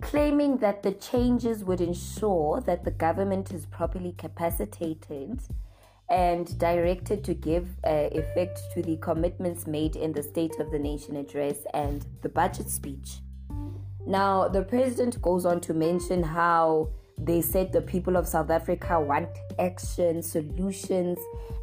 claiming 0.04 0.58
that 0.58 0.84
the 0.84 0.92
changes 0.92 1.64
would 1.64 1.80
ensure 1.80 2.60
that 2.62 2.84
the 2.84 2.92
government 2.92 3.52
is 3.52 3.66
properly 3.66 4.14
capacitated 4.18 5.40
and 6.10 6.60
directed 6.60 7.24
to 7.24 7.34
give 7.34 7.70
uh, 7.86 8.10
effect 8.12 8.60
to 8.74 8.82
the 8.82 8.98
commitments 8.98 9.66
made 9.66 9.96
in 9.96 10.12
the 10.12 10.22
State 10.22 10.60
of 10.60 10.72
the 10.72 10.78
Nation 10.80 11.16
address 11.16 11.58
and 11.74 12.06
the 12.22 12.30
budget 12.30 12.70
speech. 12.70 13.22
Now, 14.06 14.50
the 14.50 14.64
president 14.64 15.22
goes 15.22 15.46
on 15.46 15.62
to 15.62 15.74
mention 15.74 16.22
how 16.22 16.90
they 17.26 17.42
said 17.42 17.72
the 17.72 17.82
people 17.82 18.16
of 18.18 18.28
South 18.28 18.50
Africa 18.50 19.00
want 19.00 19.30
action, 19.60 20.22
solutions, 20.22 21.18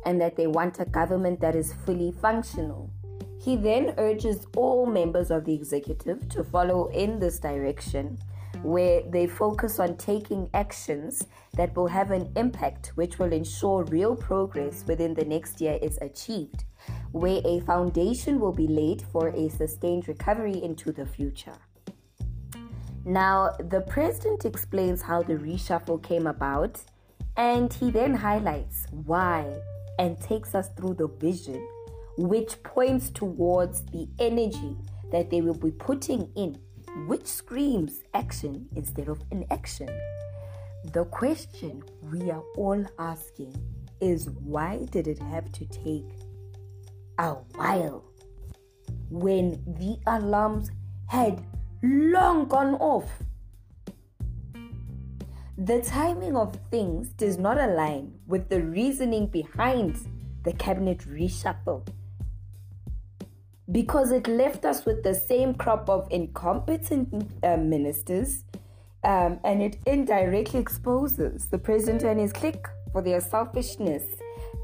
and 0.07 0.21
that 0.21 0.37
they 0.37 0.47
want 0.47 0.81
a 0.81 0.85
government 0.85 1.41
that 1.41 1.55
is 1.55 1.75
fully 1.85 2.13
functional. 2.13 2.91
He 3.43 3.57
then 3.57 3.95
urges 3.99 4.47
all 4.57 4.87
members 4.87 5.31
of 5.31 5.45
the 5.45 5.55
executive 5.55 6.29
to 6.31 6.45
follow 6.45 6.89
in 6.89 7.19
this 7.19 7.39
direction 7.39 8.19
where 8.63 9.03
they 9.11 9.27
focus 9.27 9.79
on 9.79 9.97
taking 9.97 10.49
actions 10.53 11.27
that 11.55 11.75
will 11.75 11.87
have 11.87 12.11
an 12.11 12.31
impact 12.37 12.93
which 12.95 13.19
will 13.19 13.33
ensure 13.33 13.85
real 13.85 14.15
progress 14.15 14.85
within 14.87 15.15
the 15.15 15.25
next 15.25 15.61
year 15.61 15.79
is 15.81 15.99
achieved, 16.03 16.65
where 17.13 17.41
a 17.45 17.61
foundation 17.61 18.39
will 18.39 18.53
be 18.53 18.69
laid 18.69 19.03
for 19.13 19.29
a 19.29 19.49
sustained 19.49 20.07
recovery 20.09 20.63
into 20.63 20.93
the 20.93 21.07
future. 21.07 21.57
Now, 23.05 23.51
the 23.59 23.81
president 23.81 24.45
explains 24.45 25.03
how 25.03 25.23
the 25.23 25.35
reshuffle 25.35 26.03
came 26.03 26.27
about, 26.27 26.83
and 27.37 27.73
he 27.73 27.91
then 27.91 28.15
highlights 28.15 28.87
why 28.91 29.47
and 29.99 30.21
takes 30.21 30.55
us 30.55 30.69
through 30.77 30.95
the 30.95 31.09
vision, 31.09 31.67
which 32.19 32.63
points 32.63 33.11
towards 33.11 33.83
the 33.87 34.09
energy 34.19 34.77
that 35.13 35.31
they 35.31 35.41
will 35.41 35.55
be 35.55 35.71
putting 35.71 36.31
in 36.37 36.59
which 37.07 37.27
screams 37.27 38.01
action 38.15 38.67
instead 38.77 39.09
of 39.09 39.23
inaction. 39.31 39.89
The 40.93 41.05
question 41.05 41.83
we 42.03 42.31
are 42.31 42.43
all 42.57 42.85
asking 42.99 43.55
is 44.01 44.31
why 44.31 44.87
did 44.91 45.07
it 45.07 45.19
have 45.19 45.51
to 45.53 45.67
take 45.67 46.09
a 47.19 47.33
while 47.55 48.05
when 49.11 49.63
the 49.67 49.99
alarms 50.07 50.71
had 51.07 51.45
long 51.83 52.47
gone 52.47 52.75
off? 52.75 53.11
The 55.57 55.83
timing 55.83 56.37
of 56.37 56.59
things 56.71 57.09
does 57.11 57.37
not 57.39 57.59
align 57.59 58.15
with 58.27 58.49
the 58.49 58.63
reasoning 58.63 59.27
behind 59.27 59.99
the 60.43 60.53
cabinet 60.55 61.01
reshuffle 61.01 61.87
because 63.71 64.11
it 64.11 64.27
left 64.27 64.65
us 64.65 64.85
with 64.85 65.03
the 65.03 65.15
same 65.15 65.55
crop 65.55 65.89
of 65.89 66.09
incompetent 66.11 67.31
uh, 67.43 67.57
ministers 67.57 68.45
um, 69.05 69.39
and 69.45 69.63
it 69.63 69.77
indirectly 69.87 70.59
exposes 70.59 71.47
the 71.47 71.59
president 71.59 72.03
and 72.03 72.19
his 72.19 72.33
clique 72.33 72.67
for 72.93 73.03
their 73.03 73.21
selfishness 73.21 74.03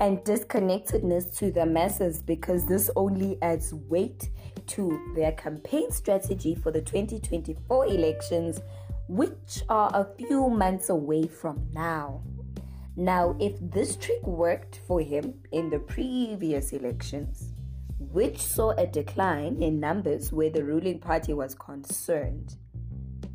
and 0.01 0.19
disconnectedness 0.25 1.37
to 1.37 1.51
the 1.51 1.65
masses 1.65 2.21
because 2.23 2.67
this 2.67 2.91
only 2.97 3.39
adds 3.43 3.73
weight 3.73 4.31
to 4.69 5.13
their 5.15 5.33
campaign 5.33 5.91
strategy 5.91 6.55
for 6.55 6.71
the 6.71 6.81
2024 6.81 7.87
elections, 7.87 8.61
which 9.09 9.63
are 9.69 9.91
a 9.95 10.07
few 10.17 10.49
months 10.49 10.89
away 10.89 11.27
from 11.27 11.69
now. 11.73 12.23
Now, 12.97 13.37
if 13.39 13.55
this 13.61 13.97
trick 13.97 14.27
worked 14.27 14.81
for 14.87 15.01
him 15.01 15.35
in 15.53 15.71
the 15.71 15.79
previous 15.79 16.73
elections, 16.73 17.53
which 17.99 18.39
saw 18.39 18.71
a 18.71 18.87
decline 18.87 19.63
in 19.63 19.81
numbers 19.81 20.33
where 20.33 20.51
the 20.51 20.65
ruling 20.65 20.99
party 20.99 21.33
was 21.33 21.55
concerned. 21.55 22.57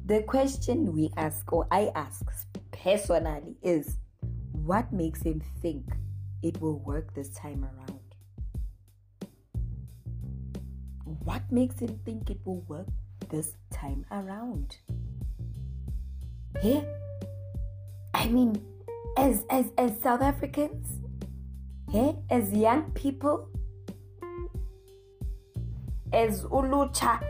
The 0.06 0.24
question 0.24 0.94
we 0.94 1.12
ask, 1.18 1.52
or 1.54 1.68
I 1.72 1.92
ask 1.96 2.26
personally, 2.72 3.58
is 3.62 3.98
what 4.52 4.92
makes 4.92 5.22
him 5.22 5.42
think 5.62 5.86
it 6.42 6.60
will 6.62 6.80
work 6.80 7.14
this 7.14 7.30
time 7.30 7.64
around? 7.64 8.01
What 11.24 11.52
makes 11.52 11.80
him 11.80 12.00
think 12.04 12.30
it 12.30 12.40
will 12.46 12.62
work 12.62 12.88
this 13.30 13.54
time 13.72 14.06
around? 14.12 14.78
Here, 16.62 16.86
I 18.14 18.28
mean, 18.28 18.62
as 19.18 19.44
as 19.50 19.66
as 19.78 20.00
South 20.02 20.22
Africans, 20.22 20.88
here, 21.92 22.16
as 22.30 22.52
young 22.52 22.92
people, 22.92 23.50
as 26.12 26.44
ulucha 26.46 27.22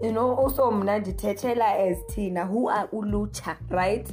you 0.00 0.12
know 0.12 0.34
also 0.34 0.70
mna 0.70 1.00
ndithethela 1.00 1.90
as 1.90 1.96
thina 2.14 2.46
who 2.46 2.68
are 2.68 2.88
ulucha 2.88 3.56
right? 3.70 4.08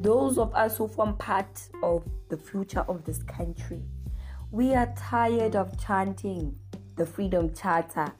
Those 0.00 0.38
of 0.38 0.54
us 0.54 0.76
who 0.76 0.88
form 0.88 1.16
part 1.16 1.68
of 1.82 2.04
the 2.28 2.36
future 2.36 2.84
of 2.88 3.04
this 3.04 3.22
country. 3.22 3.82
We 4.52 4.74
are 4.74 4.92
tired 4.96 5.56
of 5.56 5.78
chanting 5.78 6.56
the 6.96 7.06
freedom 7.06 7.52
charter 7.54 8.12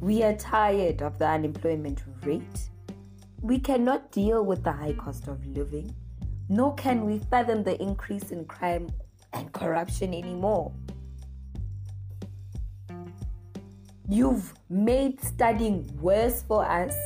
We 0.00 0.22
are 0.22 0.36
tired 0.36 1.02
of 1.02 1.18
the 1.18 1.26
unemployment 1.26 2.02
rate. 2.22 2.70
We 3.40 3.58
cannot 3.58 4.12
deal 4.12 4.44
with 4.44 4.62
the 4.62 4.72
high 4.72 4.92
cost 4.92 5.26
of 5.26 5.44
living, 5.46 5.94
nor 6.48 6.74
can 6.74 7.04
we 7.04 7.18
fathom 7.18 7.64
the 7.64 7.80
increase 7.82 8.30
in 8.30 8.44
crime 8.44 8.88
and 9.32 9.52
corruption 9.52 10.14
anymore. 10.14 10.72
You've 14.08 14.54
made 14.70 15.20
studying 15.22 15.88
worse 16.00 16.42
for 16.42 16.64
us. 16.64 16.96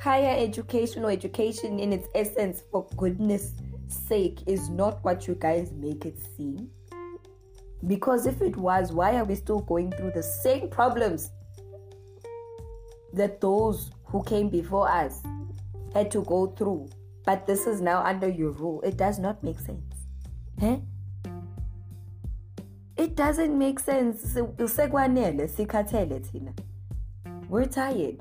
Higher 0.00 0.36
education 0.38 1.04
or 1.04 1.10
education 1.10 1.78
in 1.78 1.92
its 1.92 2.08
essence, 2.14 2.62
for 2.70 2.86
goodness 2.96 3.52
sake, 3.88 4.40
is 4.46 4.68
not 4.68 5.02
what 5.04 5.26
you 5.26 5.34
guys 5.34 5.72
make 5.72 6.04
it 6.04 6.18
seem. 6.36 6.70
Because 7.86 8.26
if 8.26 8.40
it 8.40 8.56
was, 8.56 8.92
why 8.92 9.16
are 9.16 9.24
we 9.24 9.34
still 9.34 9.60
going 9.60 9.90
through 9.92 10.12
the 10.12 10.22
same 10.22 10.68
problems 10.68 11.30
that 13.12 13.40
those 13.40 13.90
who 14.04 14.22
came 14.22 14.48
before 14.48 14.88
us 14.88 15.22
had 15.92 16.10
to 16.12 16.22
go 16.22 16.46
through? 16.46 16.88
But 17.26 17.46
this 17.46 17.66
is 17.66 17.80
now 17.80 18.02
under 18.02 18.28
your 18.28 18.50
rule. 18.50 18.80
It 18.82 18.96
does 18.96 19.18
not 19.18 19.42
make 19.42 19.58
sense. 19.58 19.94
Huh? 20.60 20.78
It 22.96 23.16
doesn't 23.16 23.58
make 23.58 23.80
sense. 23.80 24.36
We're 27.48 27.66
tired. 27.66 28.20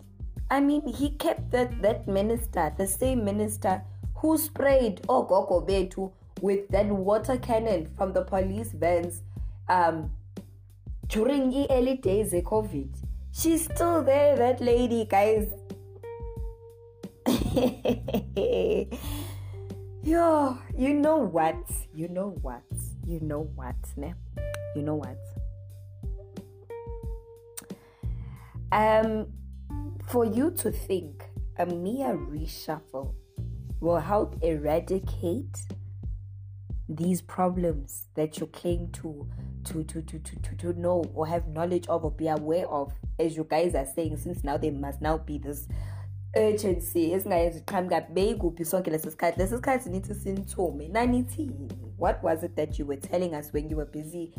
I 0.50 0.60
mean, 0.60 0.88
he 0.88 1.10
kept 1.12 1.52
that, 1.52 1.82
that 1.82 2.08
minister, 2.08 2.74
the 2.78 2.88
same 2.88 3.24
minister 3.24 3.82
who 4.16 4.38
sprayed 4.38 5.02
Ogogo 5.04 5.68
Betu 5.68 6.12
with 6.42 6.68
that 6.70 6.88
water 6.88 7.38
cannon 7.38 7.90
from 7.98 8.14
the 8.14 8.24
police 8.24 8.72
vans 8.72 9.22
um, 9.70 10.12
during 11.08 11.50
the 11.50 11.68
early 11.70 11.98
days 11.98 12.34
of 12.34 12.44
COVID. 12.44 12.90
She's 13.32 13.66
still 13.66 14.04
there, 14.04 14.36
that 14.36 14.62
lady, 14.62 15.06
guys. 15.06 15.48
Yo, 20.04 20.58
you 20.78 20.94
know 20.94 21.18
what? 21.18 21.56
You 21.96 22.10
know 22.10 22.38
what? 22.42 22.64
You 23.08 23.20
know 23.22 23.50
what? 23.56 23.76
Ne? 23.96 24.14
You 24.76 24.82
know 24.82 24.96
what? 24.96 25.18
Um, 28.72 29.28
for 30.10 30.26
you 30.26 30.52
to 30.52 30.72
think 30.72 31.24
a 31.58 31.66
mere 31.66 32.18
reshuffle 32.18 33.14
will 33.80 34.00
help 34.00 34.36
eradicate 34.44 35.58
these 36.90 37.22
problems 37.22 38.08
that 38.16 38.40
you 38.40 38.48
claim 38.48 38.90
to 38.92 39.28
to, 39.66 39.84
to, 39.84 40.02
to, 40.02 40.20
to, 40.20 40.36
to, 40.42 40.56
to 40.58 40.80
know 40.80 41.04
or 41.14 41.26
have 41.26 41.48
knowledge 41.48 41.88
of 41.88 42.04
or 42.04 42.12
be 42.12 42.28
aware 42.28 42.68
of, 42.68 42.92
as 43.20 43.38
you 43.38 43.48
guys 43.50 43.76
are 43.76 43.86
saying, 43.86 44.18
since 44.18 44.44
now 44.44 44.58
there 44.58 44.72
must 44.72 45.02
now 45.02 45.18
be 45.18 45.38
this 45.38 45.68
urgency 46.36 47.12
esingayeziqhamuka 47.12 48.14
beyikuphi 48.14 48.66
sonke 48.66 48.90
leso 48.90 49.10
sikhathi? 49.16 49.38
Leso 49.38 49.60
sikhathi 49.60 49.90
nithi 49.90 50.14
sinithume 50.14 50.92
nanithini? 50.92 51.72
What 51.96 52.22
was 52.22 52.44
it 52.44 52.56
that 52.58 52.78
you 52.78 52.86
were 52.86 52.98
telling 52.98 53.34
us 53.34 53.54
when 53.54 53.70
you 53.70 53.78
were 53.78 53.86
busy 53.86 54.34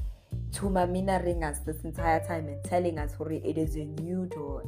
tumamina 0.54 1.42
us 1.42 1.58
this 1.60 1.82
entire 1.82 2.24
time 2.26 2.46
and 2.46 2.62
telling 2.64 2.98
us 2.98 3.14
for 3.14 3.30
it 3.32 3.58
is 3.58 3.76
a 3.76 3.84
new 3.84 4.26
dawn. 4.26 4.62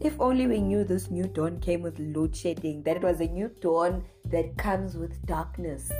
If 0.00 0.18
only 0.20 0.46
we 0.46 0.60
knew 0.60 0.84
this 0.84 1.10
new 1.10 1.26
dawn 1.26 1.60
came 1.60 1.82
with 1.82 1.98
load 1.98 2.36
shedding 2.36 2.82
that 2.84 2.96
it 2.96 3.02
was 3.02 3.20
a 3.20 3.26
new 3.26 3.50
dawn 3.60 4.04
that 4.30 4.56
comes 4.56 4.96
with 4.96 5.24
darkness 5.26 5.90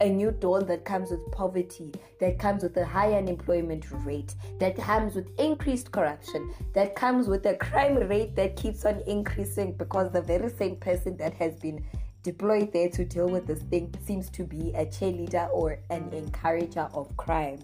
a 0.00 0.08
new 0.08 0.30
dawn 0.30 0.66
that 0.66 0.84
comes 0.84 1.10
with 1.10 1.30
poverty, 1.30 1.92
that 2.20 2.38
comes 2.38 2.62
with 2.62 2.76
a 2.78 2.84
high 2.84 3.12
unemployment 3.12 3.84
rate, 4.04 4.34
that 4.58 4.76
comes 4.76 5.14
with 5.14 5.28
increased 5.38 5.92
corruption, 5.92 6.52
that 6.72 6.94
comes 6.94 7.28
with 7.28 7.44
a 7.46 7.54
crime 7.56 7.96
rate 7.96 8.34
that 8.34 8.56
keeps 8.56 8.84
on 8.84 9.02
increasing 9.06 9.72
because 9.72 10.10
the 10.10 10.22
very 10.22 10.48
same 10.48 10.76
person 10.76 11.16
that 11.18 11.34
has 11.34 11.54
been 11.56 11.84
deployed 12.22 12.72
there 12.72 12.88
to 12.88 13.04
deal 13.04 13.28
with 13.28 13.46
this 13.46 13.62
thing 13.64 13.94
seems 14.04 14.30
to 14.30 14.44
be 14.44 14.72
a 14.74 14.86
cheerleader 14.86 15.48
or 15.52 15.78
an 15.90 16.10
encourager 16.12 16.88
of 16.94 17.14
crime. 17.16 17.58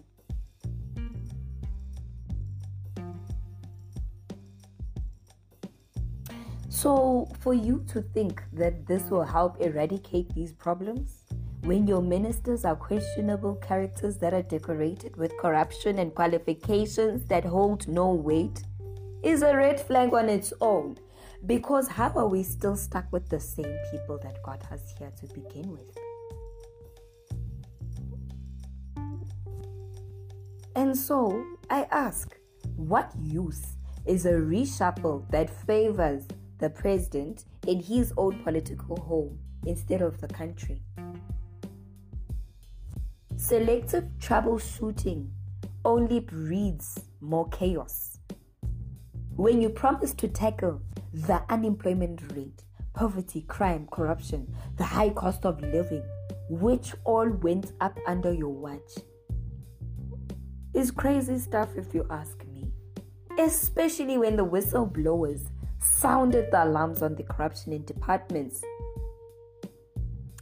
So, 6.76 7.26
for 7.40 7.54
you 7.54 7.82
to 7.88 8.02
think 8.02 8.42
that 8.52 8.86
this 8.86 9.04
will 9.04 9.22
help 9.22 9.62
eradicate 9.62 10.34
these 10.34 10.52
problems, 10.52 11.22
when 11.62 11.86
your 11.86 12.02
ministers 12.02 12.66
are 12.66 12.76
questionable 12.76 13.54
characters 13.54 14.18
that 14.18 14.34
are 14.34 14.42
decorated 14.42 15.16
with 15.16 15.34
corruption 15.38 15.98
and 15.98 16.14
qualifications 16.14 17.24
that 17.28 17.46
hold 17.46 17.88
no 17.88 18.12
weight, 18.12 18.62
is 19.22 19.40
a 19.40 19.56
red 19.56 19.80
flag 19.80 20.12
on 20.12 20.28
its 20.28 20.52
own. 20.60 20.98
Because 21.46 21.88
how 21.88 22.10
are 22.10 22.28
we 22.28 22.42
still 22.42 22.76
stuck 22.76 23.10
with 23.10 23.26
the 23.30 23.40
same 23.40 23.78
people 23.90 24.18
that 24.22 24.42
got 24.42 24.70
us 24.70 24.82
here 24.98 25.10
to 25.18 25.26
begin 25.32 25.70
with? 25.70 25.96
And 30.74 30.94
so 30.94 31.42
I 31.70 31.86
ask, 31.90 32.36
what 32.76 33.10
use 33.18 33.64
is 34.04 34.26
a 34.26 34.32
reshuffle 34.32 35.28
that 35.30 35.48
favors 35.66 36.26
the 36.58 36.70
president 36.70 37.44
in 37.66 37.80
his 37.80 38.12
own 38.16 38.42
political 38.42 38.96
home 38.96 39.38
instead 39.64 40.02
of 40.02 40.20
the 40.20 40.28
country? 40.28 40.82
Selective 43.36 44.04
troubleshooting 44.18 45.28
only 45.84 46.20
breeds 46.20 46.98
more 47.20 47.48
chaos. 47.50 48.18
When 49.36 49.60
you 49.60 49.68
promise 49.68 50.14
to 50.14 50.28
tackle 50.28 50.80
the 51.12 51.42
unemployment 51.50 52.22
rate, 52.34 52.64
poverty, 52.94 53.42
crime, 53.42 53.86
corruption, 53.92 54.52
the 54.76 54.84
high 54.84 55.10
cost 55.10 55.44
of 55.44 55.60
living, 55.60 56.02
which 56.48 56.94
all 57.04 57.28
went 57.28 57.72
up 57.80 57.98
under 58.06 58.32
your 58.32 58.48
watch, 58.48 58.98
is 60.74 60.90
crazy 60.90 61.38
stuff 61.38 61.76
if 61.76 61.94
you 61.94 62.06
ask 62.10 62.44
me. 62.46 62.72
Especially 63.38 64.16
when 64.16 64.36
the 64.36 64.46
whistleblowers 64.46 65.50
sounded 65.80 66.50
the 66.50 66.64
alarms 66.64 67.02
on 67.02 67.14
the 67.14 67.22
corruption 67.22 67.72
in 67.72 67.84
departments 67.84 68.62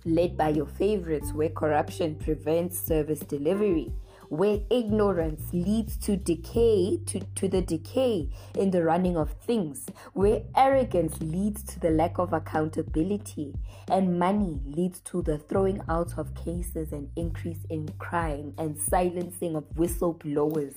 led 0.05 0.37
by 0.37 0.51
your 0.51 0.67
favorites, 0.67 1.33
where 1.33 1.49
corruption 1.49 2.15
prevents 2.17 2.79
service 2.79 3.21
delivery, 3.21 3.93
where 4.29 4.61
ignorance 4.71 5.43
leads 5.53 5.97
to 5.97 6.17
decay, 6.17 6.99
to, 7.07 7.21
to 7.35 7.49
the 7.49 7.63
decay 7.63 8.29
in 8.57 8.71
the 8.71 8.83
running 8.83 9.17
of 9.17 9.33
things, 9.47 9.87
where 10.13 10.43
arrogance 10.57 11.21
leads 11.21 11.63
to 11.63 11.81
the 11.81 11.91
lack 11.91 12.19
of 12.19 12.33
accountability, 12.33 13.55
and 13.91 14.19
money 14.19 14.61
leads 14.67 15.01
to 15.01 15.23
the 15.23 15.39
throwing 15.39 15.81
out 15.89 16.19
of 16.19 16.35
cases 16.35 16.93
and 16.93 17.09
increase 17.17 17.65
in 17.71 17.89
crime 17.99 18.53
and 18.59 18.79
silencing 18.79 19.57
of 19.57 19.65
whistleblowers. 19.75 20.77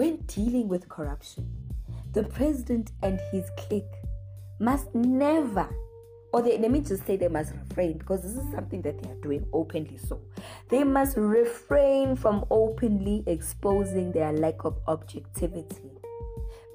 When 0.00 0.16
dealing 0.28 0.66
with 0.68 0.88
corruption, 0.88 1.46
the 2.14 2.22
president 2.22 2.90
and 3.02 3.20
his 3.30 3.44
clique 3.58 3.84
must 4.58 4.94
never 4.94 5.68
or 6.32 6.40
they, 6.40 6.56
let 6.56 6.70
me 6.70 6.80
just 6.80 7.06
say 7.06 7.18
they 7.18 7.28
must 7.28 7.52
refrain 7.52 7.98
because 7.98 8.22
this 8.22 8.32
is 8.32 8.50
something 8.50 8.80
that 8.80 9.02
they 9.02 9.10
are 9.10 9.20
doing 9.20 9.46
openly 9.52 9.98
so. 9.98 10.22
They 10.70 10.84
must 10.84 11.18
refrain 11.18 12.16
from 12.16 12.46
openly 12.50 13.24
exposing 13.26 14.10
their 14.12 14.32
lack 14.32 14.64
of 14.64 14.78
objectivity 14.88 15.90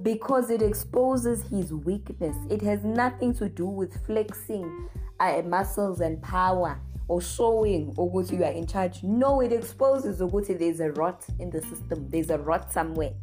because 0.04 0.52
it 0.52 0.62
exposes 0.62 1.42
his 1.50 1.74
weakness. 1.74 2.38
It 2.52 2.62
has 2.62 2.84
nothing 2.84 3.34
to 3.38 3.50
do 3.50 3.66
with 3.66 4.06
flexing 4.06 4.88
uh, 5.20 5.42
muscles 5.42 6.00
and 6.00 6.22
power 6.22 6.80
or 7.08 7.22
showing 7.22 7.94
ukuthi 7.96 8.38
you 8.38 8.44
are 8.44 8.54
in 8.54 8.65
charge 8.65 9.04
no 9.04 9.41
it 9.41 9.52
exposes 9.52 10.22
ukuthi 10.22 10.58
there's 10.58 10.80
a 10.80 10.91
rot 10.91 11.24
in 11.39 11.50
the 11.50 11.62
system 11.62 12.10
there's 12.10 12.30
a 12.30 12.38
rot 12.38 12.72
somewhere 12.72 13.13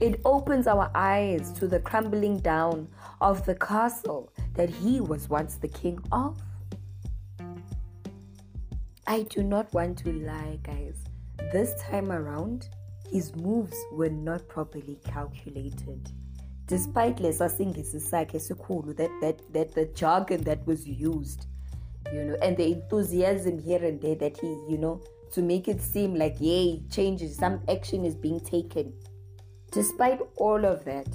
It 0.00 0.20
opens 0.24 0.68
our 0.68 0.92
eyes 0.94 1.50
to 1.54 1.66
the 1.66 1.80
crumbling 1.80 2.38
down 2.38 2.86
of 3.20 3.44
the 3.44 3.56
castle 3.56 4.32
that 4.54 4.70
he 4.70 5.00
was 5.00 5.28
once 5.28 5.56
the 5.56 5.66
king 5.66 5.98
of. 6.12 6.40
I 9.08 9.22
do 9.22 9.42
not 9.42 9.72
want 9.72 9.98
to 10.00 10.12
lie, 10.12 10.60
guys. 10.62 10.98
This 11.52 11.74
time 11.82 12.12
around, 12.12 12.68
his 13.10 13.34
moves 13.34 13.76
were 13.90 14.10
not 14.10 14.46
properly 14.46 15.00
calculated. 15.04 16.12
Despite 16.68 17.16
lesasingisi 17.16 18.00
sakhe 18.00 18.36
esikhulu 18.38 18.96
that 18.96 19.10
that 19.22 19.40
that 19.52 19.74
the 19.74 19.86
jargon 20.00 20.42
that 20.44 20.66
was 20.66 20.86
used, 20.86 21.46
you 22.12 22.24
know, 22.24 22.36
and 22.42 22.56
the 22.56 22.66
enthusiasm 22.72 23.58
here 23.58 23.84
and 23.84 24.00
there 24.00 24.14
that 24.16 24.36
he, 24.38 24.48
you 24.68 24.78
know, 24.78 25.00
to 25.32 25.42
make 25.42 25.66
it 25.66 25.80
seem 25.80 26.14
like 26.14 26.36
yay, 26.40 26.82
changes, 26.90 27.36
some 27.36 27.60
action 27.68 28.04
is 28.04 28.14
being 28.14 28.40
taken. 28.40 28.92
Despite 29.72 30.20
all 30.36 30.64
of 30.64 30.84
that, 30.84 31.08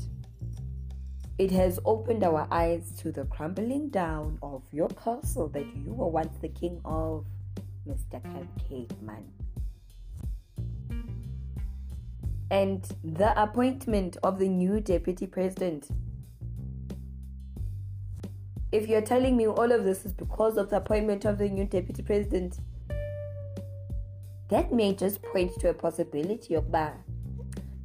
It 1.40 1.50
has 1.50 1.80
opened 1.84 2.24
our 2.24 2.48
eyes 2.52 2.92
to 3.00 3.12
the 3.12 3.26
crumbling 3.26 3.90
down 3.90 4.38
of 4.44 4.62
your 4.72 4.88
castle 4.90 5.48
that 5.50 5.66
you 5.76 5.92
were 5.92 6.08
once 6.08 6.38
the 6.42 6.50
king 6.50 6.80
of, 6.86 7.26
Mr. 7.88 8.22
Cupcake 8.22 9.02
Man. 9.02 9.43
And 12.54 12.88
the 13.04 13.34
appointment 13.42 14.18
of 14.22 14.38
the 14.38 14.48
new 14.48 14.80
deputy 14.80 15.26
president. 15.26 15.88
If 18.72 18.88
you're 18.88 19.02
telling 19.02 19.36
me 19.36 19.48
all 19.48 19.72
of 19.72 19.84
this 19.84 20.06
is 20.06 20.14
because 20.14 20.58
of 20.58 20.70
the 20.70 20.76
appointment 20.76 21.26
of 21.26 21.40
the 21.40 21.50
new 21.50 21.66
deputy 21.66 22.04
president, 22.04 22.60
that 24.50 24.72
may 24.72 24.94
just 24.94 25.24
point 25.24 25.60
to 25.62 25.70
a 25.70 25.74
possibility 25.74 26.54
of 26.54 26.72
bar. 26.72 27.04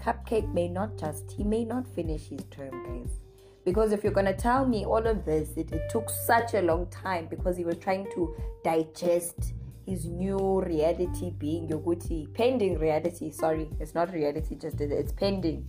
Cupcake 0.04 0.52
may 0.52 0.68
not 0.68 0.98
just, 0.98 1.30
he 1.30 1.44
may 1.44 1.64
not 1.64 1.88
finish 1.88 2.28
his 2.28 2.44
term, 2.50 2.84
guys. 2.84 3.20
Because 3.64 3.92
if 3.92 4.04
you're 4.04 4.12
to 4.12 4.36
tell 4.36 4.66
me 4.66 4.84
all 4.84 5.06
of 5.06 5.24
this, 5.24 5.48
it, 5.56 5.72
it 5.72 5.88
took 5.88 6.10
such 6.10 6.52
a 6.52 6.60
long 6.60 6.88
time 6.88 7.26
because 7.30 7.56
he 7.56 7.64
was 7.64 7.78
trying 7.78 8.04
to 8.12 8.36
digest 8.62 9.54
his 9.88 10.04
new 10.04 10.60
reality 10.60 11.30
being 11.30 11.68
yoguti 11.68 12.26
pending 12.34 12.78
reality 12.78 13.30
sorry 13.30 13.68
it's 13.80 13.94
not 13.94 14.12
reality 14.12 14.54
just 14.54 14.80
it's 14.80 15.12
pending. 15.12 15.64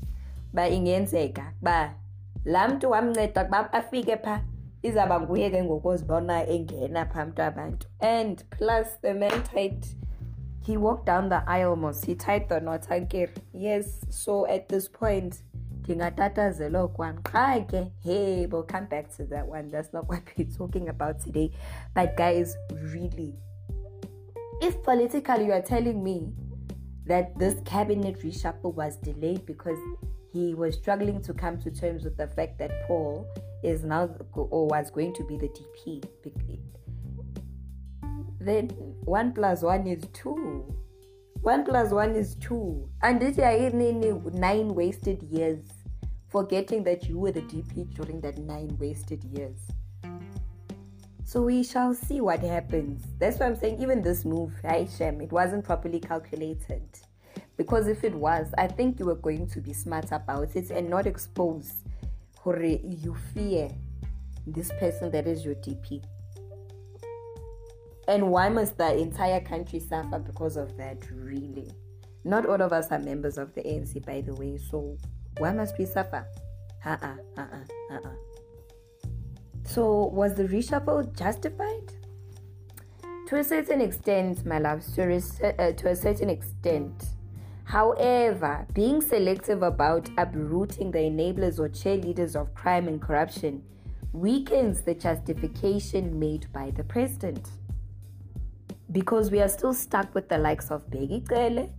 Ba 0.53 0.69
ingenzeka 0.69 1.53
ba 1.61 1.95
laa 2.45 2.67
mntu 2.67 2.91
wamnceda 2.91 3.43
kuba 3.43 3.73
afike 3.73 4.17
phaa 4.17 4.41
izawuba 4.81 5.19
nguye 5.19 5.49
ke 5.49 5.63
ngokozibona 5.63 6.47
engena 6.47 7.05
phaa 7.05 7.25
mntu 7.25 7.43
abantu. 7.43 7.87
And 7.99 8.43
plus 8.49 8.87
the 9.01 9.13
man 9.13 9.43
typed 9.43 9.95
he 10.61 10.77
walked 10.77 11.05
down 11.05 11.29
the 11.29 11.41
aisle 11.47 11.75
mos 11.75 12.03
he 12.05 12.15
tied 12.15 12.49
the 12.49 12.59
knot 12.59 12.91
ankere 12.91 13.31
yes 13.53 14.05
so 14.09 14.47
at 14.47 14.67
this 14.69 14.89
point 14.91 15.43
ndingatatazela 15.89 16.81
okwam 16.81 17.21
qha 17.23 17.61
ke 17.67 17.91
hey 18.03 18.45
we'll 18.45 18.63
come 18.63 18.85
back 18.85 19.09
to 19.17 19.25
that 19.25 19.47
one. 19.47 19.69
That's 19.69 19.93
not 19.93 20.07
what 20.09 20.21
we're 20.37 20.51
talking 20.57 20.89
about 20.89 21.19
today. 21.19 21.51
But 21.95 22.15
guys 22.17 22.55
really 22.93 23.33
if 24.61 24.81
politically 24.83 25.45
you 25.45 25.51
are 25.53 25.61
telling 25.61 26.03
me 26.03 26.33
that 27.05 27.37
this 27.39 27.59
cabinet 27.65 28.19
reshuffle 28.21 28.73
was 28.73 28.97
delayed 28.97 29.45
because 29.45 29.77
he 30.31 30.53
was 30.53 30.75
struggling 30.75 31.21
to 31.23 31.33
come 31.33 31.59
to 31.59 31.71
terms 31.71 32.03
with 32.03 32.17
the 32.17 32.27
fact 32.27 32.59
that 32.59 32.71
Paul 32.87 33.27
is 33.63 33.83
now 33.83 34.09
or 34.35 34.67
was 34.67 34.91
going 34.91 35.13
to 35.15 35.23
be 35.23 35.37
the 35.37 35.49
DP, 35.49 36.03
then 38.39 38.69
one 39.03 39.33
plus 39.33 39.63
one 39.63 39.87
is 39.87 40.05
two. 40.13 40.73
One 41.41 41.65
plus 41.65 41.91
one 41.91 42.15
is 42.15 42.35
two. 42.35 42.89
And 43.01 43.19
this 43.19 43.37
year, 43.37 43.69
nine 44.33 44.75
wasted 44.75 45.23
years, 45.23 45.63
forgetting 46.29 46.83
that 46.83 47.07
you 47.07 47.17
were 47.17 47.31
the 47.31 47.41
DP 47.41 47.93
during 47.95 48.21
that 48.21 48.37
nine 48.37 48.77
wasted 48.79 49.23
years. 49.23 49.59
So 51.29 51.43
we 51.43 51.63
shall 51.63 51.93
see 51.93 52.21
what 52.21 52.39
happens. 52.39 53.03
That's 53.19 53.37
why 53.37 53.45
I'm 53.45 53.55
saying 53.55 53.79
even 53.79 54.01
this 54.01 54.25
move, 54.25 54.51
Haishem, 54.63 55.21
it 55.21 55.31
wasn't 55.31 55.63
properly 55.63 55.99
calculated. 55.99 56.81
Because 57.55 57.85
if 57.87 58.03
it 58.03 58.15
was, 58.15 58.51
I 58.57 58.65
think 58.65 58.97
you 58.97 59.05
were 59.05 59.13
going 59.13 59.45
to 59.49 59.61
be 59.61 59.71
smart 59.71 60.11
about 60.11 60.55
it 60.55 60.71
and 60.71 60.89
not 60.89 61.05
expose 61.05 61.83
or 62.43 62.57
you 62.59 63.15
fear 63.31 63.69
this 64.47 64.71
person 64.79 65.11
that 65.11 65.27
is 65.27 65.45
your 65.45 65.53
DP. 65.53 66.03
And 68.07 68.31
why 68.31 68.49
must 68.49 68.79
the 68.79 68.97
entire 68.97 69.39
country 69.39 69.79
suffer 69.79 70.17
because 70.17 70.57
of 70.57 70.75
that, 70.77 70.97
really? 71.11 71.69
Not 72.23 72.47
all 72.47 72.59
of 72.59 72.73
us 72.73 72.87
are 72.89 72.97
members 72.97 73.37
of 73.37 73.53
the 73.53 73.61
ANC, 73.61 74.03
by 74.03 74.21
the 74.21 74.33
way, 74.33 74.57
so 74.57 74.97
why 75.37 75.51
must 75.53 75.77
we 75.77 75.85
suffer? 75.85 76.25
Uh, 76.83 76.97
uh 77.03 77.15
uh, 77.37 77.45
uh 77.91 77.99
uh. 78.03 78.28
So, 79.69 80.05
was 80.05 80.33
the 80.33 80.45
reshuffle 80.45 81.15
justified? 81.15 81.93
To 83.27 83.35
a 83.35 83.43
certain 83.43 83.81
extent, 83.81 84.43
my 84.43 84.57
love, 84.57 84.83
to 84.95 85.03
a, 85.03 85.17
uh, 85.47 85.73
to 85.73 85.89
a 85.89 85.95
certain 85.95 86.27
extent. 86.27 87.05
However, 87.65 88.65
being 88.73 88.99
selective 88.99 89.61
about 89.61 90.09
uprooting 90.17 90.89
the 90.89 90.97
enablers 90.97 91.59
or 91.59 91.69
cheerleaders 91.69 92.35
of 92.35 92.55
crime 92.55 92.87
and 92.87 92.99
corruption 92.99 93.61
weakens 94.11 94.81
the 94.81 94.95
justification 94.95 96.19
made 96.19 96.51
by 96.51 96.71
the 96.71 96.83
president. 96.83 97.47
Because 98.91 99.29
we 99.29 99.39
are 99.39 99.47
still 99.47 99.75
stuck 99.75 100.15
with 100.15 100.29
the 100.29 100.39
likes 100.39 100.71
of 100.71 100.89
Bheki 100.89 101.27
Cele, 101.27 101.69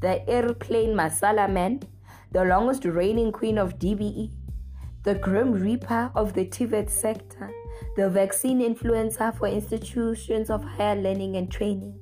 the 0.00 0.28
airplane 0.28 0.90
Masala 0.90 1.50
man, 1.50 1.80
the 2.30 2.44
longest 2.44 2.84
reigning 2.84 3.32
queen 3.32 3.56
of 3.56 3.78
DBE, 3.78 4.32
the 5.04 5.14
Grim 5.14 5.52
Reaper 5.52 6.10
of 6.14 6.32
the 6.32 6.44
TVET 6.44 6.90
sector, 6.90 7.50
the 7.96 8.10
vaccine 8.10 8.60
influencer 8.60 9.36
for 9.36 9.46
institutions 9.46 10.50
of 10.50 10.64
higher 10.64 10.96
learning 10.96 11.36
and 11.36 11.50
training, 11.50 11.98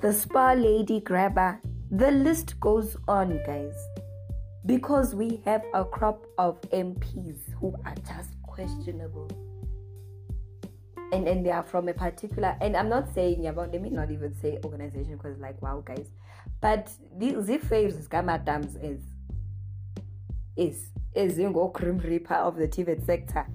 the 0.00 0.12
spa 0.12 0.52
lady 0.52 1.00
grabber. 1.00 1.60
The 1.90 2.10
list 2.10 2.58
goes 2.60 2.96
on, 3.08 3.40
guys. 3.46 3.76
Because 4.64 5.14
we 5.14 5.40
have 5.44 5.62
a 5.74 5.84
crop 5.84 6.26
of 6.38 6.60
MPs 6.72 7.52
who 7.60 7.74
are 7.84 7.94
just 8.06 8.30
questionable. 8.42 9.28
And, 11.12 11.28
and 11.28 11.46
they 11.46 11.52
are 11.52 11.62
from 11.62 11.88
a 11.88 11.94
particular 11.94 12.56
and 12.60 12.76
I'm 12.76 12.88
not 12.88 13.14
saying 13.14 13.46
about 13.46 13.70
let 13.70 13.80
me 13.80 13.90
not 13.90 14.10
even 14.10 14.34
say 14.34 14.58
organization 14.64 15.16
because 15.16 15.38
like 15.38 15.62
wow 15.62 15.80
guys 15.86 16.08
but 16.60 16.90
these 17.16 17.34
faves 17.36 18.08
gamadams 18.08 18.76
is 18.82 19.02
is 20.56 20.88
ezingo-grim 21.16 21.98
reaper 21.98 22.34
of 22.34 22.56
the 22.56 22.68
TVET 22.68 23.04
sector. 23.06 23.46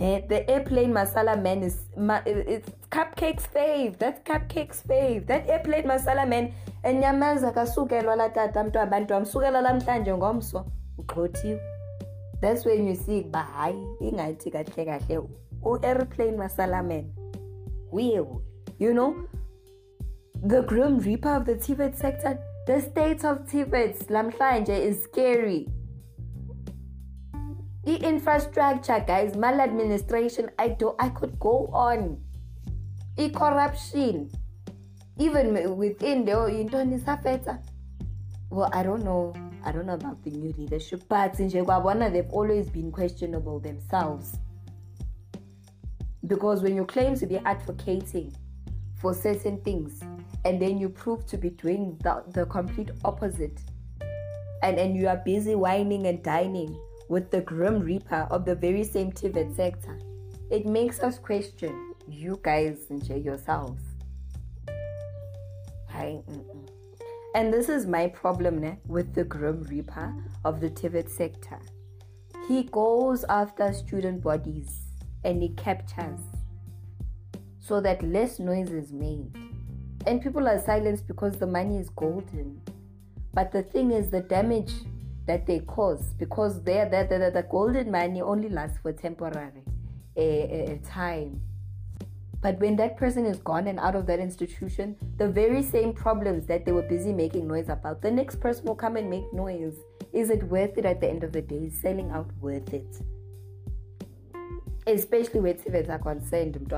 Eh, 0.00 0.22
the 0.28 0.48
airplane 0.50 0.92
masala 0.92 1.40
man 1.40 1.62
is 1.62 1.82
ma, 1.96 2.20
it's 2.24 2.70
cupcakes 2.90 3.42
fave 3.54 3.98
that's 3.98 4.20
cupcakes 4.22 4.82
fave. 4.82 5.26
That 5.26 5.48
airplane 5.48 5.84
masala 5.84 6.26
man 6.26 6.52
enyamaza 6.82 7.52
kasukelwa 7.52 8.16
la 8.16 8.28
tata 8.28 8.64
mntu 8.64 8.80
abantu 8.80 9.14
amsukela 9.14 9.60
lamhlanje 9.60 10.14
ngomso 10.14 10.64
ugxothiwe 10.98 11.60
that's 12.40 12.66
when 12.66 12.88
you 12.88 12.96
see 12.96 13.20
uba 13.20 13.38
hayi 13.38 13.86
ingathi 14.00 14.50
kahle 14.50 14.84
kahle 14.84 15.20
u-airplane 15.62 16.36
masala 16.36 16.82
man 16.82 17.04
uye 17.92 18.24
you 18.78 18.92
know 18.92 19.14
the 20.46 20.62
grim 20.62 20.98
reaper 20.98 21.36
of 21.36 21.44
the 21.44 21.54
TVET 21.54 21.94
sector 21.94 22.38
the 22.66 22.80
state 22.80 23.24
of 23.24 23.38
TVET 23.38 24.10
lamhlanje 24.10 24.88
is 24.88 25.02
scary 25.02 25.68
i-infrastructure 27.86 29.02
guys 29.06 29.36
maladministration 29.36 30.50
i 30.58 30.68
do 30.68 30.94
i 30.98 31.08
could 31.08 31.38
go 31.38 31.70
on. 31.72 32.18
I-corruption 33.18 34.30
even 35.18 35.76
within 35.76 36.24
the 36.24 36.32
yintoni 36.32 37.00
isafetha 37.00 37.58
well 38.50 38.70
i 38.72 38.82
don't 38.82 39.04
know 39.04 39.34
i 39.64 39.72
don't 39.72 39.86
know 39.86 39.94
about 39.94 40.22
the 40.24 40.30
new 40.30 40.52
leadership 40.58 41.02
but 41.08 41.38
in 41.40 41.50
kwabona 41.50 42.10
they've 42.12 42.32
always 42.32 42.68
been 42.68 42.90
questionable 42.90 43.60
themselves. 43.60 44.38
Because 46.26 46.62
when 46.62 46.76
you 46.76 46.84
claim 46.84 47.16
to 47.16 47.26
be 47.26 47.38
advocating 47.38 48.34
for 48.94 49.14
certain 49.14 49.58
things 49.62 50.00
and 50.44 50.60
then 50.60 50.78
you 50.78 50.88
prove 50.88 51.26
to 51.26 51.38
be 51.38 51.50
doing 51.50 51.98
the, 52.02 52.22
the 52.28 52.44
complete 52.46 52.90
opposite 53.04 53.58
and, 54.62 54.78
and 54.78 54.96
you 54.96 55.08
are 55.08 55.16
busy 55.24 55.54
whining 55.54 56.06
and 56.06 56.22
dining 56.22 56.78
with 57.10 57.28
the 57.32 57.40
grim 57.40 57.80
reaper 57.80 58.28
of 58.30 58.44
the 58.44 58.54
very 58.54 58.84
same 58.84 59.10
TVET 59.10 59.56
sector, 59.56 59.98
it 60.48 60.64
makes 60.64 61.00
us 61.00 61.18
question 61.18 61.92
you 62.08 62.38
guys 62.44 62.86
and 62.88 63.04
yourselves. 63.24 63.82
Hi, 65.88 66.20
and 67.34 67.52
this 67.52 67.68
is 67.68 67.84
my 67.84 68.06
problem 68.06 68.60
ne, 68.60 68.78
with 68.86 69.12
the 69.12 69.24
grim 69.24 69.64
reaper 69.64 70.14
of 70.44 70.60
the 70.60 70.70
TVET 70.70 71.10
sector. 71.10 71.58
He 72.46 72.62
goes 72.62 73.24
after 73.24 73.72
student 73.72 74.22
bodies 74.22 74.82
and 75.24 75.42
he 75.42 75.48
captures 75.50 76.20
so 77.58 77.80
that 77.80 78.04
less 78.04 78.38
noise 78.38 78.70
is 78.70 78.92
made. 78.92 79.36
And 80.06 80.22
people 80.22 80.46
are 80.46 80.60
silenced 80.60 81.08
because 81.08 81.38
the 81.38 81.46
money 81.46 81.76
is 81.76 81.90
golden. 81.90 82.60
But 83.34 83.50
the 83.50 83.62
thing 83.62 83.90
is, 83.90 84.10
the 84.10 84.20
damage 84.20 84.72
that 85.26 85.46
they 85.46 85.60
cause 85.60 86.14
because 86.18 86.62
they 86.62 86.86
the, 86.90 87.06
the, 87.08 87.30
the 87.30 87.46
golden 87.50 87.90
money 87.90 88.20
only 88.20 88.48
lasts 88.48 88.78
for 88.82 88.92
temporary 88.92 89.62
a, 90.16 90.72
a, 90.72 90.78
time 90.78 91.40
but 92.42 92.58
when 92.58 92.76
that 92.76 92.96
person 92.96 93.26
is 93.26 93.38
gone 93.38 93.66
and 93.66 93.78
out 93.78 93.94
of 93.94 94.06
that 94.06 94.18
institution, 94.18 94.96
the 95.18 95.28
very 95.28 95.62
same 95.62 95.92
problems 95.92 96.46
that 96.46 96.64
they 96.64 96.72
were 96.72 96.82
busy 96.82 97.12
making 97.12 97.46
noise 97.46 97.68
about, 97.68 98.00
the 98.00 98.10
next 98.10 98.40
person 98.40 98.64
will 98.64 98.74
come 98.74 98.96
and 98.96 99.10
make 99.10 99.30
noise. 99.32 99.74
Is 100.14 100.30
it 100.30 100.42
worth 100.44 100.78
it 100.78 100.86
at 100.86 101.02
the 101.02 101.08
end 101.08 101.22
of 101.22 101.32
the 101.32 101.42
day? 101.42 101.66
Is 101.66 101.78
selling 101.78 102.10
out 102.10 102.30
worth 102.40 102.72
it? 102.72 102.96
Especially 104.86 105.40
where 105.40 105.54
TVETs 105.54 105.90
are 105.90 105.98
concerned, 105.98 106.72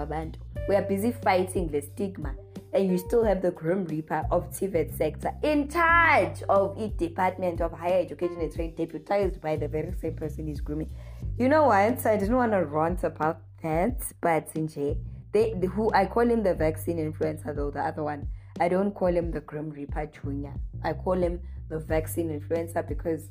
we 0.69 0.75
are 0.75 0.83
busy 0.83 1.13
fighting 1.13 1.69
the 1.69 1.81
stigma 1.81 2.35
and 2.73 2.91
you 2.91 2.99
still 2.99 3.25
have 3.25 3.43
the 3.43 3.51
Grim 3.51 3.85
Reaper 3.85 4.25
of 4.31 4.51
TVET 4.51 4.97
sector 4.97 5.33
in 5.43 5.69
charge 5.69 6.43
of 6.49 6.77
each 6.79 6.97
Department 6.97 7.61
of 7.61 7.73
Higher 7.73 8.01
Education 8.01 8.41
and 8.41 8.53
Training, 8.53 8.77
deputized 8.77 9.41
by 9.41 9.57
the 9.57 9.69
very 9.69 9.93
same 9.93 10.15
person 10.15 10.47
he's 10.47 10.61
grooming. 10.61 10.91
You 11.39 11.49
know 11.49 11.65
what? 11.65 12.05
I 12.07 12.17
didn't 12.17 12.37
want 12.37 12.53
to 12.53 12.65
rant 12.65 13.05
about 13.05 13.43
that, 13.63 14.01
but 14.21 14.53
Sinje, 14.53 14.97
they, 15.33 15.55
the, 15.55 15.67
who 15.67 15.93
I 15.93 16.07
call 16.07 16.29
him 16.29 16.43
the 16.43 16.55
vaccine 16.55 16.99
influencer 16.99 17.55
though, 17.55 17.71
the 17.71 17.81
other 17.81 18.03
one. 18.03 18.29
I 18.61 18.69
don't 18.69 18.95
call 18.95 19.09
him 19.09 19.31
the 19.31 19.41
Grim 19.41 19.71
Reaper 19.71 20.07
Junior. 20.07 20.55
I 20.83 20.93
call 20.93 21.15
him 21.15 21.41
the 21.69 21.79
vaccine 21.79 22.29
influencer 22.39 22.87
because 22.87 23.29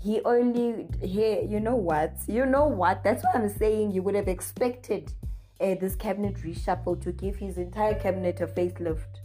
he 0.00 0.20
only 0.24 0.86
he 1.02 1.40
you 1.42 1.58
know 1.58 1.74
what 1.74 2.12
you 2.28 2.44
know 2.46 2.66
what 2.66 3.02
that's 3.02 3.24
what 3.24 3.34
i'm 3.34 3.48
saying 3.48 3.90
you 3.90 4.02
would 4.02 4.14
have 4.14 4.28
expected 4.28 5.12
uh, 5.60 5.74
this 5.80 5.96
cabinet 5.96 6.36
reshuffle 6.36 7.00
to 7.02 7.12
give 7.12 7.36
his 7.36 7.58
entire 7.58 7.94
cabinet 7.94 8.40
a 8.40 8.46
facelift. 8.46 9.20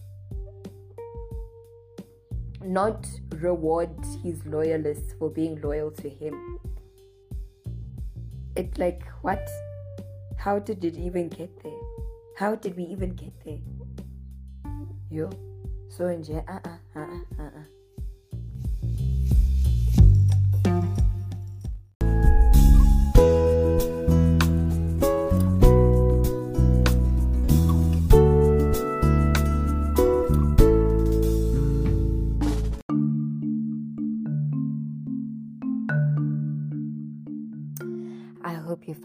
Not 2.63 3.07
reward 3.35 3.89
his 4.23 4.45
loyalists 4.45 5.13
for 5.17 5.29
being 5.29 5.59
loyal 5.61 5.91
to 5.91 6.09
him. 6.09 6.59
It's 8.55 8.77
like 8.77 9.03
what? 9.21 9.47
How 10.37 10.59
did 10.59 10.83
it 10.83 10.97
even 10.97 11.29
get 11.29 11.63
there? 11.63 11.81
How 12.37 12.55
did 12.55 12.75
we 12.75 12.83
even 12.83 13.15
get 13.15 13.33
there? 13.45 13.59
Yo 15.09 15.29
so 15.91 16.07
in 16.07 16.23
uh-uh 16.23 16.77
uh-uh 16.95 17.21
hope 17.39 17.59
you 17.59 17.80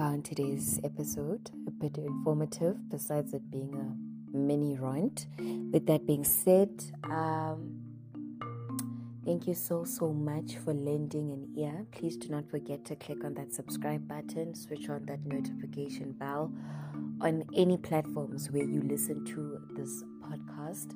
found 0.07 0.25
today's 0.25 0.79
episode 0.85 1.51
a 1.66 1.71
bit 1.73 1.99
informative, 1.99 2.77
besides 2.88 3.35
it 3.35 3.51
being 3.51 3.75
a 3.75 4.37
mini 4.37 4.79
rant. 4.79 5.27
With 5.73 5.85
that 5.87 6.07
being 6.07 6.23
said, 6.23 6.71
um, 7.03 7.75
thank 9.25 9.49
you 9.49 9.55
so, 9.55 9.83
so 9.83 10.12
much 10.12 10.59
for 10.59 10.73
lending 10.73 11.33
an 11.33 11.49
ear. 11.57 11.87
Please 11.90 12.16
do 12.16 12.29
not 12.29 12.49
forget 12.49 12.85
to 12.85 12.95
click 12.95 13.25
on 13.25 13.35
that 13.35 13.53
subscribe 13.53 14.07
button, 14.07 14.55
switch 14.55 14.88
on 14.88 15.07
that 15.07 15.27
notification 15.27 16.12
bell 16.12 16.53
on 17.21 17.42
any 17.57 17.77
platforms 17.77 18.49
where 18.53 18.64
you 18.64 18.83
listen 18.83 19.25
to 19.25 19.61
this 19.75 20.05
podcast. 20.23 20.95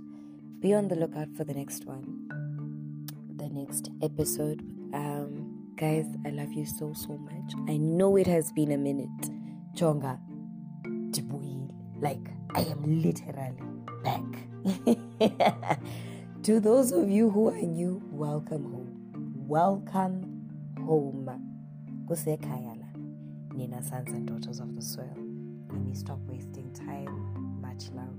Be 0.61 0.73
on 0.73 0.87
the 0.87 0.95
lookout 0.95 1.35
for 1.37 1.43
the 1.43 1.55
next 1.55 1.85
one, 1.85 3.09
the 3.35 3.49
next 3.49 3.91
episode. 4.03 4.61
Um, 4.95 5.40
Guys, 5.81 6.05
I 6.27 6.29
love 6.29 6.53
you 6.53 6.67
so, 6.67 6.93
so 6.93 7.17
much. 7.17 7.55
I 7.67 7.79
know 7.79 8.17
it 8.19 8.27
has 8.27 8.53
been 8.53 8.73
a 8.73 8.77
minute. 8.77 9.09
Chonga, 9.75 10.19
Jibuil. 11.11 11.71
Like, 11.99 12.29
I 12.55 12.61
am 12.65 13.01
literally 13.01 13.57
back. 14.05 15.81
to 16.43 16.61
those 16.61 16.93
of 16.93 17.09
you 17.09 17.31
who 17.31 17.49
are 17.49 17.57
new, 17.57 18.03
welcome 18.11 18.65
home. 18.65 19.33
Welcome 19.49 20.51
home. 20.85 21.31
Kusekayala. 22.05 22.95
Nina 23.55 23.83
sons 23.83 24.11
and 24.11 24.27
daughters 24.27 24.61
of 24.61 24.77
the 24.77 24.83
soil. 24.83 25.17
Let 25.71 25.81
me 25.81 25.95
stop 25.95 26.19
wasting 26.27 26.75
time. 26.75 27.63
Much 27.63 27.89
love. 27.95 28.19